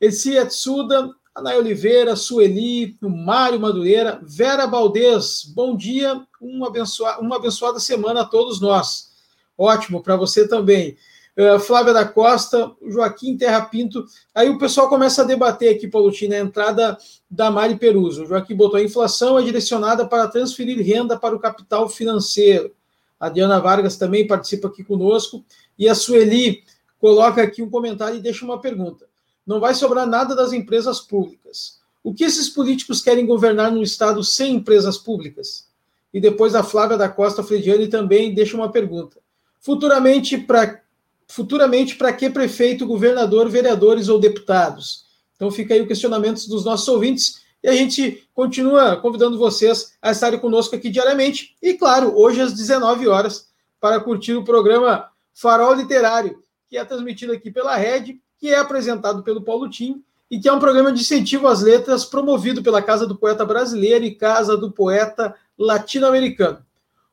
[0.00, 5.44] Elci Atsuda, Anay Oliveira, Sueli, Mário Madureira, Vera Baldez.
[5.54, 6.72] Bom dia, uma
[7.20, 9.10] uma abençoada semana a todos nós.
[9.56, 10.96] Ótimo, para você também.
[11.40, 14.04] Uh, Flávia da Costa, Joaquim Terra Pinto.
[14.34, 16.98] Aí o pessoal começa a debater aqui, Paulutina, a entrada
[17.30, 18.24] da Mari Peruso.
[18.24, 22.72] O Joaquim botou a inflação é direcionada para transferir renda para o capital financeiro.
[23.18, 25.42] A Diana Vargas também participa aqui conosco.
[25.78, 26.62] E a Sueli
[26.98, 29.06] coloca aqui um comentário e deixa uma pergunta.
[29.46, 31.80] Não vai sobrar nada das empresas públicas.
[32.04, 35.66] O que esses políticos querem governar no Estado sem empresas públicas?
[36.12, 39.18] E depois a Flávia da Costa Frediani também deixa uma pergunta.
[39.58, 40.82] Futuramente, para
[41.30, 45.04] futuramente para que prefeito, governador, vereadores ou deputados?
[45.36, 50.10] Então fica aí o questionamento dos nossos ouvintes e a gente continua convidando vocês a
[50.10, 53.48] estarem conosco aqui diariamente e claro, hoje às 19 horas
[53.80, 59.22] para curtir o programa Farol Literário, que é transmitido aqui pela Rede, que é apresentado
[59.22, 63.06] pelo Paulo Tim e que é um programa de incentivo às letras promovido pela Casa
[63.06, 66.64] do Poeta Brasileiro e Casa do Poeta Latino-Americano.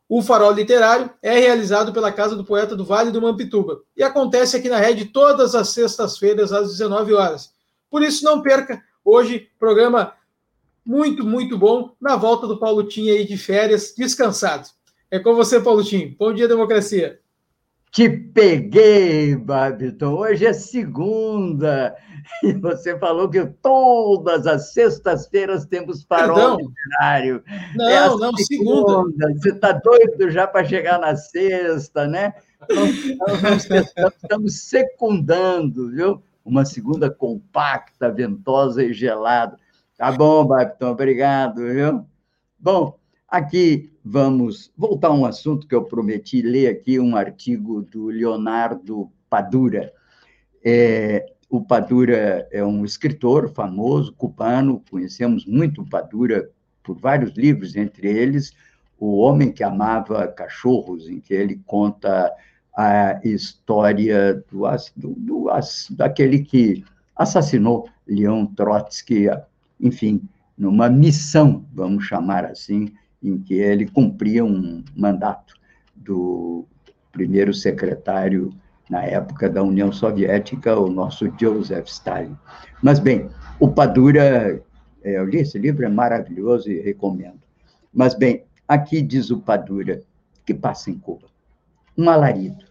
[0.10, 4.56] O Farol Literário é realizado pela Casa do Poeta do Vale do Mampituba e acontece
[4.56, 7.52] aqui na rede todas as sextas-feiras às 19 horas.
[7.90, 10.14] Por isso, não perca hoje programa
[10.86, 14.70] muito, muito bom na volta do Paulo Tim aí de férias, descansado.
[15.12, 16.16] É com você, Paulo Tim.
[16.18, 17.20] Bom dia, democracia.
[17.92, 20.14] Te peguei, Babiton.
[20.14, 21.96] Hoje é segunda.
[22.44, 27.42] E você falou que todas as sextas-feiras temos farol literário.
[27.74, 28.44] Não, é não, segunda.
[28.44, 29.34] segunda.
[29.34, 32.34] Você está doido já para chegar na sexta, né?
[32.70, 36.22] Nós, nós estamos secundando, viu?
[36.44, 39.58] Uma segunda compacta, ventosa e gelada.
[39.98, 42.06] Tá bom, Babiton, obrigado, viu?
[42.60, 48.08] Bom, aqui vamos voltar a um assunto que eu prometi ler aqui, um artigo do
[48.08, 49.92] Leonardo Padura.
[50.64, 56.50] É, o Padura é um escritor famoso, cubano, conhecemos muito o Padura
[56.84, 58.54] por vários livros, entre eles
[58.98, 62.32] O Homem que Amava Cachorros, em que ele conta
[62.76, 64.64] a história do,
[64.96, 65.50] do, do
[65.92, 66.84] daquele que
[67.16, 69.28] assassinou Leon Trotsky,
[69.80, 70.22] enfim,
[70.58, 72.92] numa missão, vamos chamar assim,
[73.22, 75.56] em que ele cumpria um mandato
[75.96, 76.66] do
[77.12, 78.54] primeiro secretário
[78.90, 82.38] na época da União Soviética, o nosso Joseph Stalin.
[82.82, 84.64] Mas, bem, o Padura,
[85.04, 87.42] é, eu li esse livro, é maravilhoso e recomendo.
[87.94, 90.02] Mas, bem, aqui diz o Padura,
[90.46, 91.28] que passa em Cuba?
[91.98, 92.66] Um alarido.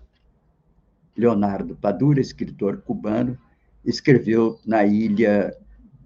[1.16, 3.38] Leonardo Padura, escritor cubano,
[3.84, 5.54] escreveu na ilha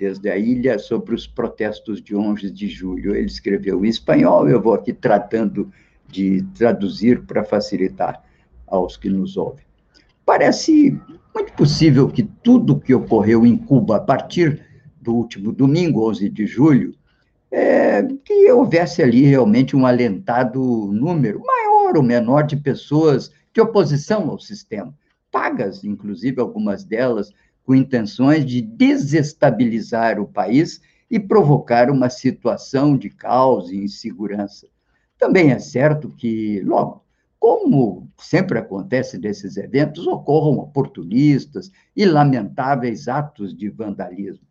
[0.00, 3.14] desde a ilha sobre os protestos de 11 de julho.
[3.14, 5.70] Ele escreveu em espanhol, eu vou aqui tratando
[6.08, 8.24] de traduzir para facilitar
[8.66, 9.64] aos que nos ouvem.
[10.24, 10.98] Parece
[11.34, 14.64] muito possível que tudo o que ocorreu em Cuba a partir
[15.02, 16.94] do último domingo, 11 de julho,
[17.52, 20.60] é, que houvesse ali realmente um alentado
[20.92, 24.94] número, maior ou menor, de pessoas de oposição ao sistema,
[25.30, 27.32] pagas, inclusive algumas delas,
[27.70, 34.66] com intenções de desestabilizar o país e provocar uma situação de caos e insegurança.
[35.16, 37.04] Também é certo que, logo,
[37.38, 44.44] como sempre acontece nesses eventos, ocorram oportunistas e lamentáveis atos de vandalismo.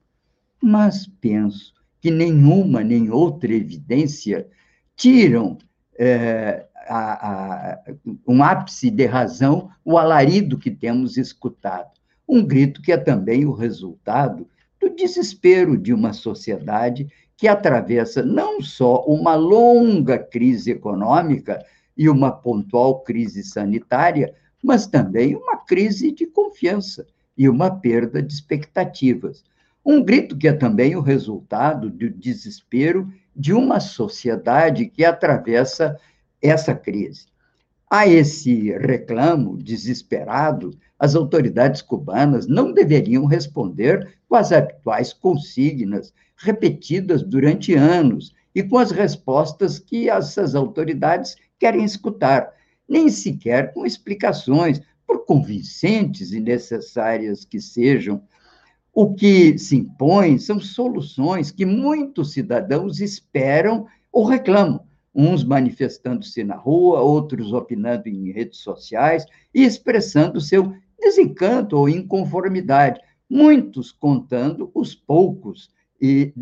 [0.63, 4.47] Mas penso que nenhuma nem outra evidência
[4.95, 5.57] tiram
[5.97, 7.84] é, a, a,
[8.26, 11.98] um ápice de razão o alarido que temos escutado.
[12.30, 14.47] Um grito que é também o resultado
[14.80, 21.65] do desespero de uma sociedade que atravessa não só uma longa crise econômica
[21.97, 28.32] e uma pontual crise sanitária, mas também uma crise de confiança e uma perda de
[28.32, 29.43] expectativas.
[29.84, 35.97] Um grito que é também o resultado do desespero de uma sociedade que atravessa
[36.39, 37.25] essa crise.
[37.91, 47.23] A esse reclamo desesperado, as autoridades cubanas não deveriam responder com as habituais consignas repetidas
[47.23, 52.53] durante anos e com as respostas que essas autoridades querem escutar,
[52.87, 58.21] nem sequer com explicações, por convincentes e necessárias que sejam.
[58.93, 66.55] O que se impõe são soluções que muitos cidadãos esperam ou reclamam, uns manifestando-se na
[66.55, 72.99] rua, outros opinando em redes sociais e expressando seu desencanto ou inconformidade,
[73.30, 75.70] muitos contando os poucos
[76.01, 76.34] e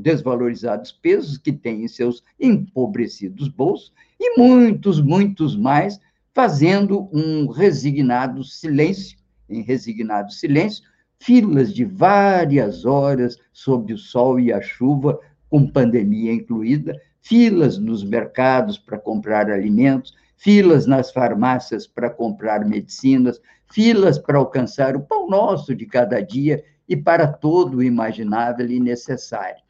[0.00, 6.00] desvalorizados pesos que têm em seus empobrecidos bolsos, e muitos, muitos mais
[6.34, 9.16] fazendo um resignado silêncio,
[9.48, 10.84] em resignado silêncio,
[11.18, 18.04] filas de várias horas sob o sol e a chuva, com pandemia incluída, filas nos
[18.04, 25.28] mercados para comprar alimentos, filas nas farmácias para comprar medicinas, filas para alcançar o pão
[25.28, 29.60] nosso de cada dia e para todo o imaginável e necessário.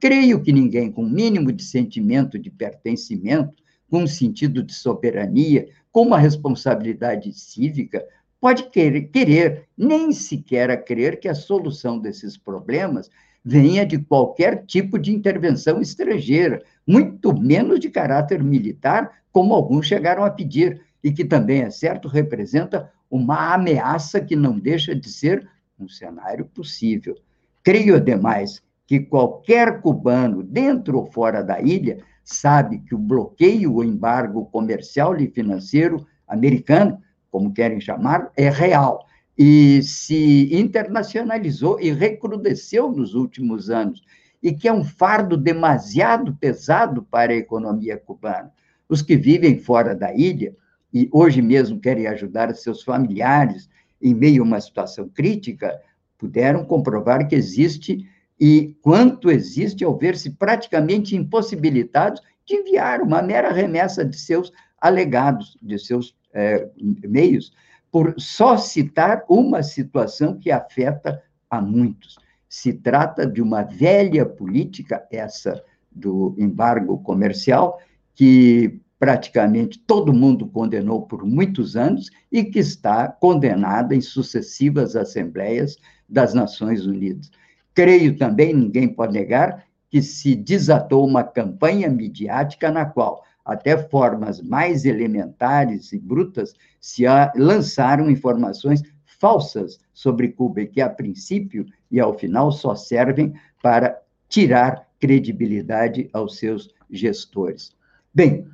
[0.00, 6.02] Creio que ninguém com mínimo de sentimento de pertencimento, com um sentido de soberania, com
[6.02, 8.04] uma responsabilidade cívica,
[8.44, 13.10] pode querer, querer nem sequer a crer que a solução desses problemas
[13.42, 20.22] venha de qualquer tipo de intervenção estrangeira, muito menos de caráter militar, como alguns chegaram
[20.24, 25.48] a pedir, e que também é certo representa uma ameaça que não deixa de ser
[25.80, 27.16] um cenário possível.
[27.62, 33.82] Creio, demais, que qualquer cubano, dentro ou fora da ilha, sabe que o bloqueio ou
[33.82, 37.00] embargo comercial e financeiro americano,
[37.34, 44.04] como querem chamar, é real e se internacionalizou e recrudesceu nos últimos anos,
[44.40, 48.52] e que é um fardo demasiado pesado para a economia cubana.
[48.88, 50.54] Os que vivem fora da ilha
[50.92, 53.68] e hoje mesmo querem ajudar seus familiares
[54.00, 55.76] em meio a uma situação crítica,
[56.16, 58.08] puderam comprovar que existe
[58.38, 64.52] e quanto existe ao ver-se praticamente impossibilitados de enviar uma mera remessa de seus
[64.84, 66.68] alegados, de seus é,
[67.08, 67.54] meios,
[67.90, 72.18] por só citar uma situação que afeta a muitos.
[72.46, 77.80] Se trata de uma velha política, essa do embargo comercial,
[78.14, 85.78] que praticamente todo mundo condenou por muitos anos e que está condenada em sucessivas assembleias
[86.06, 87.30] das Nações Unidas.
[87.72, 94.40] Creio também, ninguém pode negar, que se desatou uma campanha midiática na qual até formas
[94.40, 97.04] mais elementares e brutas, se
[97.36, 104.00] lançaram informações falsas sobre Cuba e que, a princípio e ao final, só servem para
[104.28, 107.76] tirar credibilidade aos seus gestores.
[108.12, 108.46] Bem,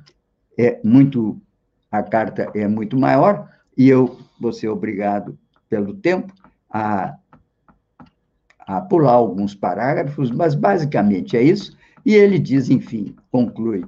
[0.57, 1.41] é muito
[1.91, 5.37] a carta é muito maior e eu vou ser obrigado
[5.69, 6.33] pelo tempo
[6.69, 7.17] a,
[8.59, 11.75] a pular alguns parágrafos, mas basicamente é isso.
[12.05, 13.85] E ele diz, enfim, conclui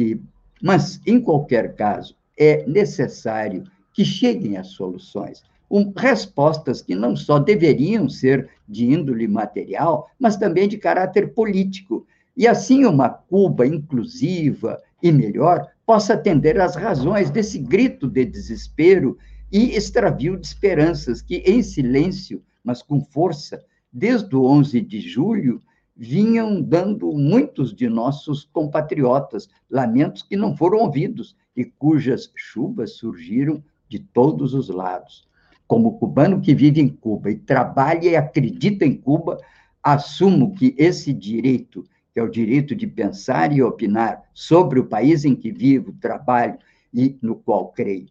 [0.00, 0.18] que
[0.62, 7.38] mas, em qualquer caso, é necessário que cheguem as soluções, um, respostas que não só
[7.38, 12.06] deveriam ser de índole material, mas também de caráter político.
[12.36, 19.16] E assim uma Cuba inclusiva e melhor possa atender às razões desse grito de desespero
[19.50, 25.60] e extravio de esperanças que, em silêncio, mas com força, desde o 11 de julho,
[26.00, 33.62] vinham dando muitos de nossos compatriotas, lamentos que não foram ouvidos e cujas chuvas surgiram
[33.86, 35.28] de todos os lados.
[35.66, 39.36] Como cubano que vive em Cuba e trabalha e acredita em Cuba,
[39.82, 41.84] assumo que esse direito,
[42.14, 46.58] que é o direito de pensar e opinar sobre o país em que vivo, trabalho
[46.94, 48.08] e no qual creio,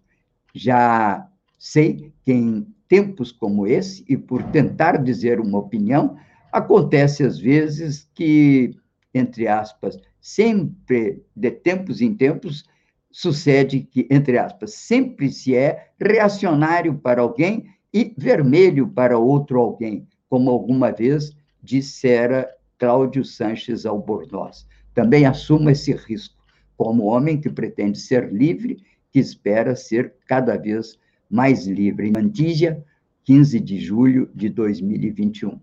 [0.53, 1.27] já
[1.57, 6.17] sei que em tempos como esse, e por tentar dizer uma opinião,
[6.51, 8.75] acontece às vezes que,
[9.13, 12.63] entre aspas, sempre, de tempos em tempos,
[13.11, 20.07] sucede que, entre aspas, sempre se é reacionário para alguém e vermelho para outro alguém,
[20.29, 24.67] como alguma vez dissera Cláudio Sanches Albornoz.
[24.93, 26.43] Também assumo esse risco,
[26.77, 28.77] como homem que pretende ser livre,
[29.11, 30.97] que espera ser cada vez
[31.29, 32.11] mais livre.
[32.15, 32.83] Antígia,
[33.23, 35.59] 15 de julho de 2021.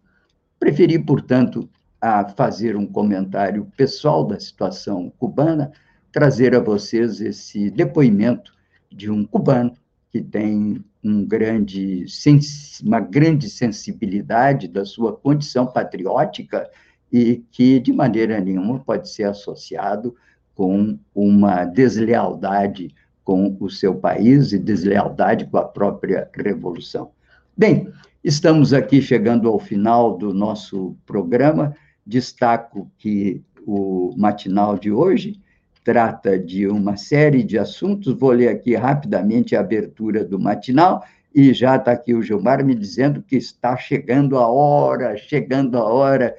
[0.59, 1.69] Preferi, portanto,
[2.01, 5.73] a fazer um comentário pessoal da situação cubana,
[6.13, 8.53] trazer a vocês esse depoimento
[8.91, 9.73] de um cubano
[10.11, 12.07] que tem um grande,
[12.83, 16.69] uma grande sensibilidade da sua condição patriótica
[17.13, 20.15] e que, de maneira nenhuma, pode ser associado
[20.55, 27.11] com uma deslealdade com o seu país e deslealdade com a própria revolução.
[27.57, 27.93] Bem,
[28.27, 31.77] estamos aqui chegando ao final do nosso programa.
[32.05, 35.41] Destaco que o matinal de hoje
[35.85, 38.19] trata de uma série de assuntos.
[38.19, 42.75] Vou ler aqui rapidamente a abertura do matinal e já está aqui o Gilmar me
[42.75, 46.35] dizendo que está chegando a hora, chegando a hora.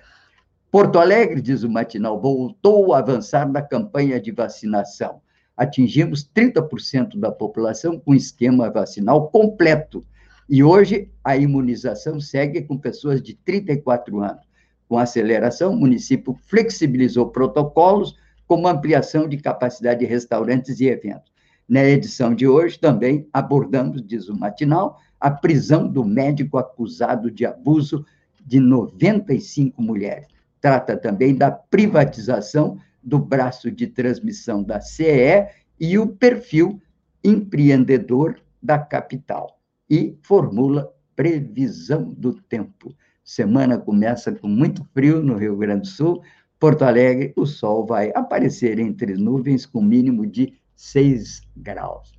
[0.69, 5.21] Porto Alegre, diz o matinal, voltou a avançar na campanha de vacinação
[5.57, 10.05] atingimos 30% da população com esquema vacinal completo.
[10.49, 14.47] E hoje a imunização segue com pessoas de 34 anos.
[14.87, 18.15] Com aceleração, o município flexibilizou protocolos,
[18.47, 21.33] como ampliação de capacidade de restaurantes e eventos.
[21.67, 27.45] Na edição de hoje, também abordamos, diz o matinal, a prisão do médico acusado de
[27.45, 28.05] abuso
[28.45, 30.27] de 95 mulheres.
[30.61, 35.45] Trata também da privatização do braço de transmissão da CE
[35.77, 36.81] e o perfil
[37.21, 39.56] empreendedor da capital.
[39.89, 42.95] E formula previsão do tempo.
[43.23, 46.21] Semana começa com muito frio no Rio Grande do Sul.
[46.59, 52.13] Porto Alegre, o sol vai aparecer entre nuvens com mínimo de 6 graus.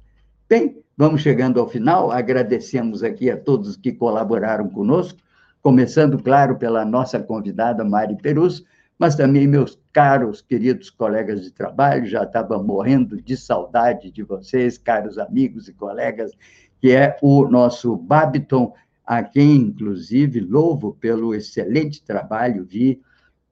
[0.48, 2.10] Bem, vamos chegando ao final.
[2.10, 5.18] Agradecemos aqui a todos que colaboraram conosco,
[5.62, 8.64] começando, claro, pela nossa convidada Mari Perus,
[8.98, 14.76] mas também meus caros, queridos colegas de trabalho, já estava morrendo de saudade de vocês,
[14.76, 16.32] caros amigos e colegas,
[16.80, 18.72] que é o nosso Babiton,
[19.04, 23.00] a quem, inclusive, louvo pelo excelente trabalho, vi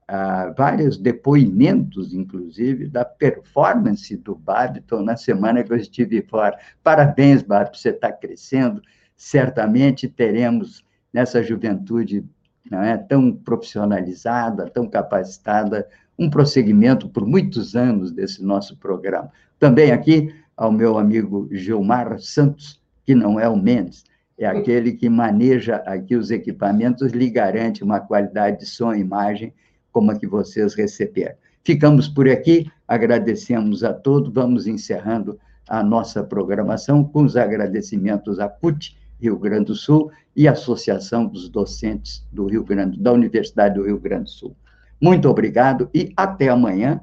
[0.07, 6.59] ah, vários depoimentos, inclusive, da performance do Babiton na semana que eu estive fora.
[6.83, 8.83] Parabéns, Babiton, você está crescendo,
[9.17, 12.25] certamente teremos nessa juventude
[12.71, 19.31] não é tão profissionalizada, tão capacitada, um prosseguimento por muitos anos desse nosso programa.
[19.59, 24.05] Também aqui ao meu amigo Gilmar Santos, que não é o Mendes,
[24.37, 29.55] é aquele que maneja aqui os equipamentos, lhe garante uma qualidade de som e imagem
[29.91, 31.37] como a que vocês receberam.
[31.65, 35.39] Ficamos por aqui, agradecemos a todos, vamos encerrando
[35.69, 41.49] a nossa programação com os agradecimentos à CUT, Rio Grande do Sul, e Associação dos
[41.49, 44.57] Docentes do Rio Grande, da Universidade do Rio Grande do Sul.
[45.01, 47.01] Muito obrigado e até amanhã,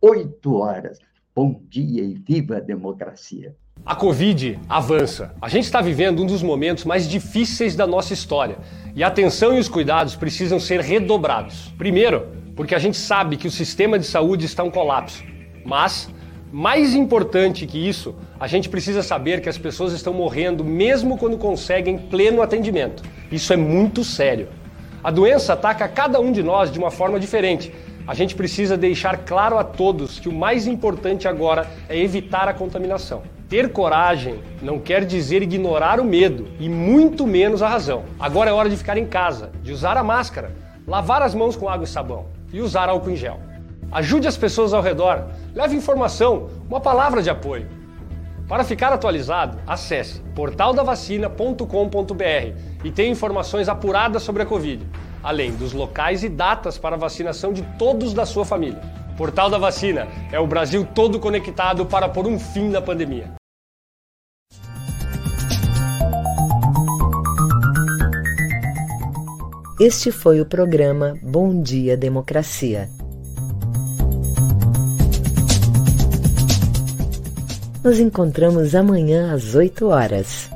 [0.00, 0.98] 8 horas.
[1.38, 3.54] Bom dia e viva a democracia.
[3.84, 5.34] A Covid avança.
[5.42, 8.56] A gente está vivendo um dos momentos mais difíceis da nossa história
[8.94, 11.74] e a atenção e os cuidados precisam ser redobrados.
[11.76, 12.26] Primeiro,
[12.56, 15.22] porque a gente sabe que o sistema de saúde está em colapso,
[15.62, 16.08] mas
[16.50, 21.36] mais importante que isso, a gente precisa saber que as pessoas estão morrendo mesmo quando
[21.36, 23.02] conseguem pleno atendimento.
[23.30, 24.48] Isso é muito sério.
[25.04, 27.74] A doença ataca cada um de nós de uma forma diferente.
[28.06, 32.54] A gente precisa deixar claro a todos que o mais importante agora é evitar a
[32.54, 33.22] contaminação.
[33.48, 38.04] Ter coragem não quer dizer ignorar o medo e muito menos a razão.
[38.18, 40.54] Agora é hora de ficar em casa, de usar a máscara,
[40.86, 43.40] lavar as mãos com água e sabão e usar álcool em gel.
[43.90, 47.68] Ajude as pessoas ao redor, leve informação, uma palavra de apoio.
[48.48, 54.86] Para ficar atualizado, acesse portaldavacina.com.br e tenha informações apuradas sobre a Covid,
[55.22, 58.80] além dos locais e datas para vacinação de todos da sua família.
[59.16, 63.32] Portal da Vacina é o Brasil todo conectado para pôr um fim na pandemia.
[69.78, 72.88] Este foi o programa Bom Dia Democracia.
[77.84, 80.50] Nos encontramos amanhã às 8 horas.